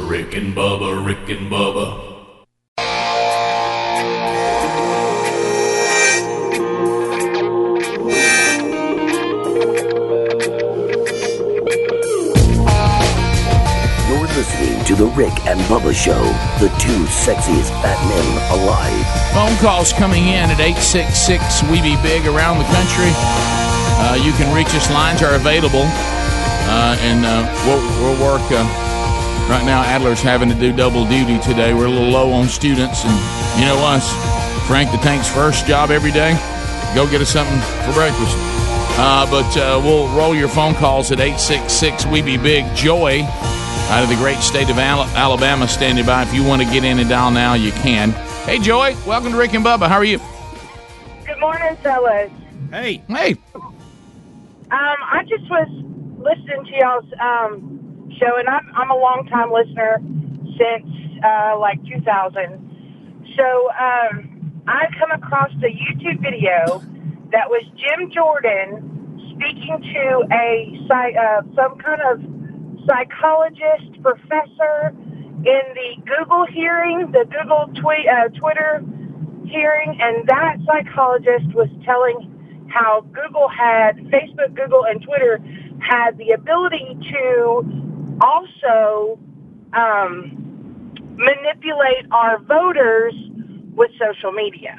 [0.07, 2.01] Rick and Bubba, Rick and Bubba.
[2.01, 2.06] You're
[15.17, 16.21] Rick and Bubba Show,
[16.61, 19.01] the two sexiest fat men alive.
[19.33, 23.09] Phone calls coming in at 866 We Be Big around the country.
[23.97, 24.85] Uh, you can reach us.
[24.93, 25.89] Lines are available.
[26.69, 28.45] Uh, and uh, we'll, we'll work.
[28.53, 28.61] Uh,
[29.49, 31.73] right now, Adler's having to do double duty today.
[31.73, 33.01] We're a little low on students.
[33.03, 33.17] And
[33.57, 34.05] you know us,
[34.67, 36.37] Frank the Tank's first job every day
[36.93, 38.35] go get us something for breakfast.
[38.99, 42.65] Uh, but uh, we'll roll your phone calls at 866 We Be Big.
[42.75, 43.23] Joy
[43.89, 46.23] out of the great state of Alabama standing by.
[46.23, 48.11] If you want to get in and dial now, you can.
[48.45, 49.87] Hey, Joy, welcome to Rick and Bubba.
[49.87, 50.19] How are you?
[51.25, 52.31] Good morning, fellas.
[52.71, 53.01] Hey.
[53.07, 53.37] Hey.
[53.55, 53.69] Um,
[54.69, 55.67] I just was
[56.17, 60.01] listening to y'all's um, show, and I'm I'm a long time listener
[60.57, 63.23] since uh, like 2000.
[63.37, 66.81] So um, I come across a YouTube video
[67.31, 68.93] that was Jim Jordan
[69.35, 72.36] speaking to a psy- uh, some kind of
[72.87, 74.95] psychologist professor
[75.45, 78.83] in the Google hearing, the Google tweet uh, Twitter
[79.45, 82.33] hearing, and that psychologist was telling
[82.69, 85.39] how Google had, Facebook, Google, and Twitter
[85.79, 89.19] had the ability to also
[89.73, 93.13] um, manipulate our voters
[93.75, 94.75] with social media.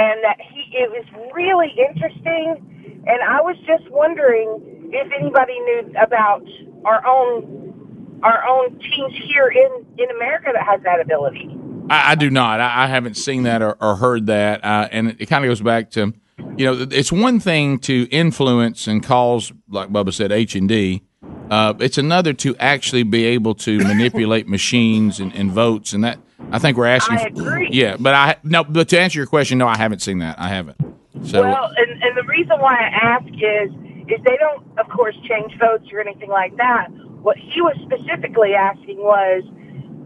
[0.00, 1.04] And that he, it was
[1.34, 3.02] really interesting.
[3.06, 6.46] And I was just wondering if anybody knew about
[6.84, 11.56] our own, our own teams here in, in America that has that ability.
[11.90, 12.60] I, I do not.
[12.60, 15.48] I, I haven't seen that or, or heard that, uh, and it, it kind of
[15.48, 16.12] goes back to,
[16.56, 21.02] you know, it's one thing to influence and cause, like Bubba said, H and D.
[21.50, 26.18] Uh, it's another to actually be able to manipulate machines and, and votes, and that
[26.52, 27.18] I think we're asking.
[27.18, 27.68] I agree.
[27.72, 28.64] Yeah, but I no.
[28.64, 30.38] But to answer your question, no, I haven't seen that.
[30.38, 30.76] I haven't.
[31.24, 33.70] So well, and, and the reason why I ask is
[34.08, 36.88] is they don't, of course, change votes or anything like that.
[37.22, 39.44] What he was specifically asking was,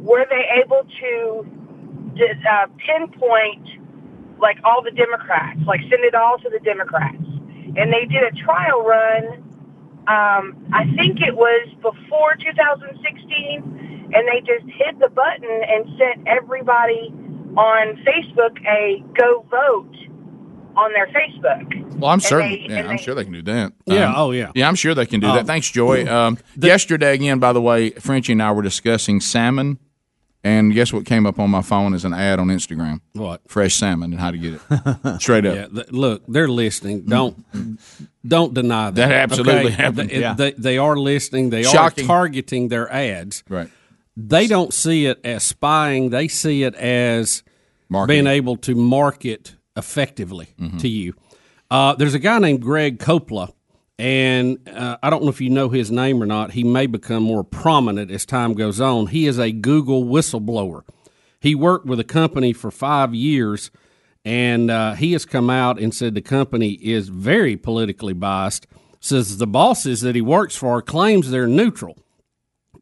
[0.00, 1.46] were they able to
[2.48, 3.66] uh, pinpoint
[4.40, 7.22] like all the Democrats, like send it all to the Democrats?
[7.76, 9.24] And they did a trial run.
[10.10, 16.26] Um, I think it was before 2016, and they just hit the button and sent
[16.26, 17.14] everybody
[17.56, 19.94] on Facebook a go vote
[20.76, 21.96] on their Facebook.
[21.98, 22.50] Well, I'm And certain.
[22.50, 23.72] they- yeah, I'm they- sure they can do that.
[23.86, 24.50] Yeah, Um, oh, yeah.
[24.54, 25.46] Yeah, I'm sure they can do Um, that.
[25.46, 26.06] Thanks, Joy.
[26.06, 29.78] Um, yesterday, again, by the way, Frenchie and I were discussing salmon,
[30.44, 33.00] and guess what came up on my phone is an ad on Instagram?
[33.12, 33.42] What?
[33.46, 35.20] Fresh salmon and how to get it.
[35.20, 35.54] Straight up.
[35.56, 37.02] Yeah, th- look, they're listening.
[37.02, 37.44] Don't
[38.26, 38.94] don't deny that.
[38.96, 39.70] That absolutely okay?
[39.82, 40.10] happened.
[40.10, 40.34] They, Yeah.
[40.34, 41.50] they, they are listening.
[41.50, 42.04] They Shocking.
[42.04, 43.44] are targeting their ads.
[43.48, 43.68] Right.
[44.16, 46.10] They don't see it as spying.
[46.10, 47.42] They see it as
[48.06, 50.78] being able to market effectively Mm-hmm.
[50.78, 51.14] to you.
[51.70, 53.52] Uh, there's a guy named Greg Coppola,
[53.98, 56.52] and uh, I don't know if you know his name or not.
[56.52, 59.06] He may become more prominent as time goes on.
[59.06, 60.82] He is a Google whistleblower.
[61.40, 63.70] He worked with a company for five years,
[64.24, 68.66] and uh, he has come out and said the company is very politically biased.
[69.00, 71.96] Says the bosses that he works for claims they're neutral,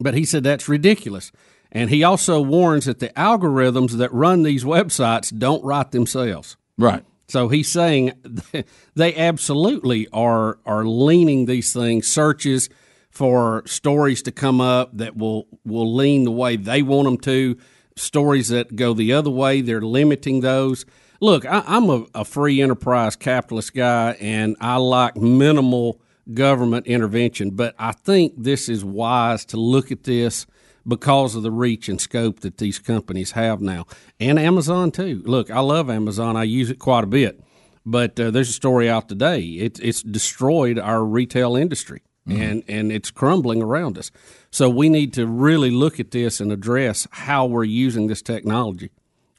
[0.00, 1.32] but he said that's ridiculous.
[1.72, 6.56] And he also warns that the algorithms that run these websites don't write themselves.
[6.80, 7.04] Right.
[7.28, 8.12] So he's saying
[8.94, 12.68] they absolutely are are leaning these things searches
[13.10, 17.58] for stories to come up that will will lean the way they want them to.
[17.96, 20.86] Stories that go the other way, they're limiting those.
[21.20, 26.00] Look, I, I'm a, a free enterprise capitalist guy, and I like minimal
[26.32, 27.50] government intervention.
[27.50, 30.46] But I think this is wise to look at this
[30.86, 33.86] because of the reach and scope that these companies have now,
[34.18, 35.22] and Amazon too.
[35.24, 37.42] Look, I love Amazon; I use it quite a bit.
[37.86, 39.40] But uh, there's a story out today.
[39.40, 44.10] It, it's destroyed our retail industry, and and it's crumbling around us.
[44.50, 48.90] So we need to really look at this and address how we're using this technology,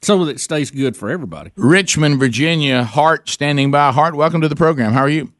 [0.02, 1.52] so that it stays good for everybody.
[1.54, 2.82] Richmond, Virginia.
[2.82, 3.92] Hart standing by.
[3.92, 4.92] Hart, welcome to the program.
[4.92, 5.32] How are you?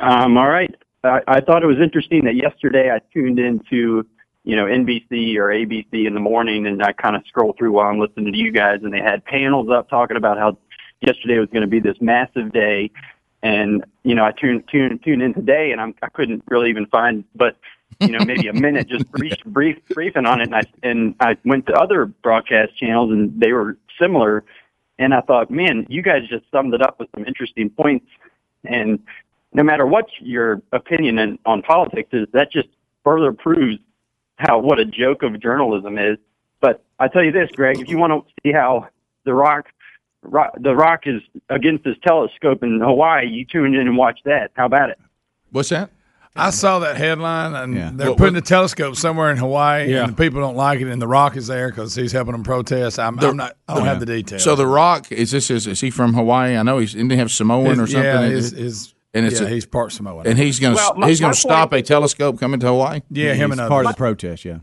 [0.00, 0.74] Um, all right.
[1.04, 4.04] I, I thought it was interesting that yesterday I tuned into,
[4.48, 7.88] you know, NBC or ABC in the morning and I kind of scroll through while
[7.88, 10.56] I'm listening to you guys and they had panels up talking about how
[11.02, 12.90] yesterday was going to be this massive day.
[13.42, 16.86] And, you know, I tuned, tuned, tuned in today and I'm, I couldn't really even
[16.86, 17.58] find, but,
[18.00, 20.44] you know, maybe a minute just brief, brief, briefing on it.
[20.44, 24.44] And I, and I went to other broadcast channels and they were similar.
[24.98, 28.06] And I thought, man, you guys just summed it up with some interesting points.
[28.64, 28.98] And
[29.52, 32.68] no matter what your opinion in, on politics is, that just
[33.04, 33.78] further proves
[34.38, 36.16] how what a joke of journalism is.
[36.60, 38.88] But I tell you this, Greg, if you want to see how
[39.24, 39.66] the Rock,
[40.22, 41.20] rock the Rock is
[41.50, 44.50] against this telescope in Hawaii, you tune in and watch that.
[44.54, 44.98] How about it?
[45.52, 45.90] What's that?
[46.36, 50.04] I saw that headline, and they're What- putting what- the telescope somewhere in Hawaii, Yeah.
[50.04, 52.44] and the people don't like it, and The Rock is there because he's helping them
[52.44, 52.98] protest.
[53.00, 53.56] I'm, I'm not.
[53.66, 54.44] I don't have the details.
[54.44, 56.56] So the Rock is this is, is he from Hawaii?
[56.56, 58.04] I know he's didn't he have Samoan or something.
[58.04, 60.26] yeah, his- his- and it's yeah, a- he's part Samoan.
[60.26, 63.00] and he's going to Well, he's going to stop point- a telescope coming to Hawaii.
[63.10, 63.68] Yeah, him and He's others.
[63.68, 64.44] part of the protest.
[64.44, 64.58] Yeah.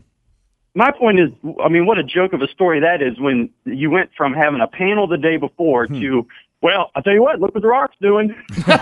[0.74, 1.30] My point is,
[1.64, 4.60] I mean, what a joke of a story that is when you went from having
[4.60, 6.00] a panel the day before hmm.
[6.00, 6.26] to,
[6.60, 8.34] well, I'll tell you what, look what the Rock's doing.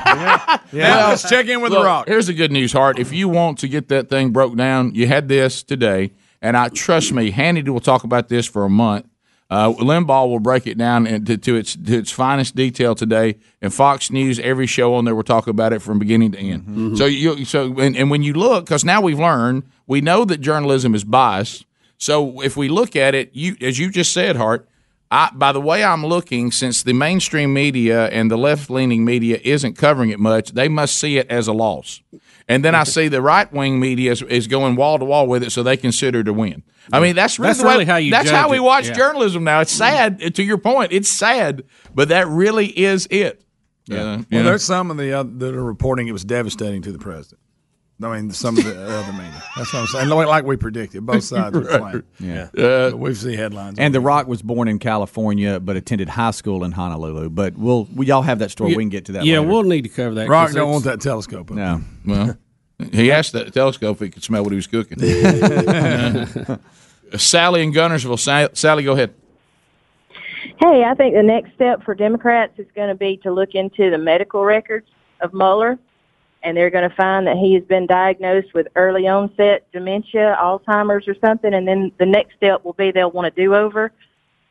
[0.73, 2.09] Yeah, let's check in with Look, The Rock.
[2.09, 2.99] Here's the good news, Hart.
[2.99, 6.11] If you want to get that thing broke down, you had this today,
[6.43, 9.07] and I trust me, Hannity will talk about this for a month.
[9.55, 13.72] Uh, Limbaugh will break it down into, to its to its finest detail today, and
[13.72, 16.62] Fox News every show on there will talk about it from beginning to end.
[16.62, 16.97] Mm-hmm.
[16.97, 20.39] So you so and, and when you look, because now we've learned, we know that
[20.39, 21.66] journalism is biased.
[21.98, 24.68] So if we look at it, you as you just said, Hart.
[25.12, 29.39] I, by the way I'm looking, since the mainstream media and the left leaning media
[29.44, 32.02] isn't covering it much, they must see it as a loss.
[32.48, 35.44] And then I see the right wing media is, is going wall to wall with
[35.44, 36.64] it, so they consider to win.
[36.93, 38.61] I mean, that's really, That's the way- really how you That's judge how we it.
[38.62, 38.94] watch Yeah.
[38.94, 39.61] journalism now.
[39.61, 40.35] It's sad.
[40.35, 43.43] To your point, it's sad, but that really is it.
[43.90, 44.43] Uh, you Well, know?
[44.44, 47.40] there's some of the other that are reporting it was devastating to the president.
[48.02, 49.43] I mean, some of the other media.
[49.56, 50.09] That's what I'm saying.
[50.09, 51.81] Like like we predicted, both sides are Right.
[51.81, 52.02] playing.
[52.19, 52.48] Yeah.
[52.52, 53.78] But we've seen headlines.
[53.78, 57.31] And The Rock was born in California, but attended high school in Honolulu.
[57.31, 58.74] But we'll we all have that story.
[58.74, 59.24] we can get to that.
[59.24, 59.51] Yeah, later.
[59.51, 60.28] we'll need to cover that.
[60.28, 61.51] Rock 'cause don't want that telescope.
[61.52, 61.56] Up.
[61.56, 61.81] No.
[62.05, 62.36] Well,
[62.92, 65.02] he asked the telescope if he could smell what he was cooking.
[65.02, 66.56] Uh,
[67.16, 68.18] Sally in Guntersville.
[68.18, 69.14] Sa- Sally, go ahead.
[70.60, 73.90] Hey, I think the next step for Democrats is going to be to look into
[73.90, 74.86] the medical records
[75.20, 75.78] of Mueller,
[76.42, 81.09] and they're going to find that he has been diagnosed with early onset dementia, Alzheimer's,
[81.09, 81.55] or something.
[81.55, 83.92] And then the next step will be they'll want a do over.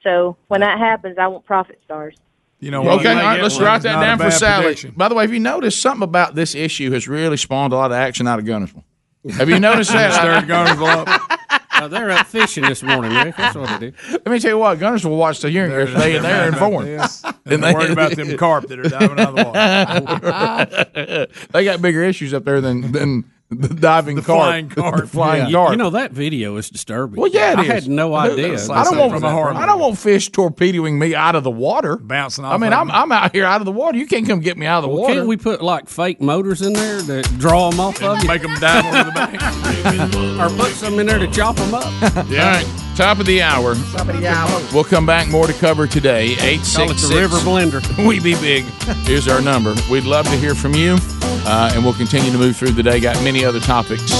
[0.01, 2.15] So when that happens, I want profit stars.
[2.63, 4.63] You know okay, all right, let's write that down for Sally.
[4.63, 4.93] prediction.
[4.95, 7.91] By the way, have you noticed something about this issue has really spawned a lot
[7.91, 8.83] of action out of Guntersville?
[9.31, 10.13] Have you noticed that?
[10.13, 11.39] Stirred Guntersville up.
[11.81, 13.35] Oh, they're out fishing this morning, Rick.
[13.35, 13.97] That's what they do.
[14.11, 16.87] Let me tell you what, Guntersville watched the hearing yesterday, and they're informed.
[16.87, 17.23] Yes.
[17.23, 17.33] And
[17.63, 21.47] they're worried about them carp that are diving out of the water.
[21.51, 24.95] they got bigger issues up there than than the diving carp, flying carp.
[25.01, 25.71] the flying You- carp.
[25.71, 27.19] You know that video is disturbing.
[27.21, 27.67] well, yeah, it I is.
[27.67, 28.53] had no idea.
[28.71, 32.53] I don't want I don't want fish torpedoing me out of the water, bouncing off
[32.53, 33.97] I mean, I'm I'm out here out of the water.
[33.97, 35.13] You can't come get me out of the Well, water.
[35.15, 38.27] can't we put like fake motors in there to draw them off of you?
[38.27, 39.41] Make them dive over the bank.
[40.39, 41.83] or put some in there to chop them up.
[42.29, 42.47] Yeah.
[42.47, 43.75] All right, top of the hour.
[43.91, 44.61] Top of the hour.
[44.73, 46.35] We'll come back more to cover today.
[46.39, 47.81] Eight Call it six the river blender.
[48.07, 48.63] We be big.
[49.05, 49.75] Here's our number.
[49.91, 50.97] We'd love to hear from you,
[51.45, 52.99] uh, and we'll continue to move through the day.
[52.99, 54.11] Got many other topics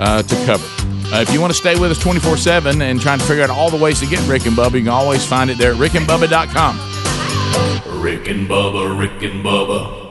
[0.00, 0.64] uh, to cover.
[1.14, 3.50] Uh, if you want to stay with us 24 7 and trying to figure out
[3.50, 5.78] all the ways to get Rick and Bubba, you can always find it there at
[5.78, 8.02] rickandbubba.com.
[8.02, 10.05] Rick and Bubba, Rick and Bubba.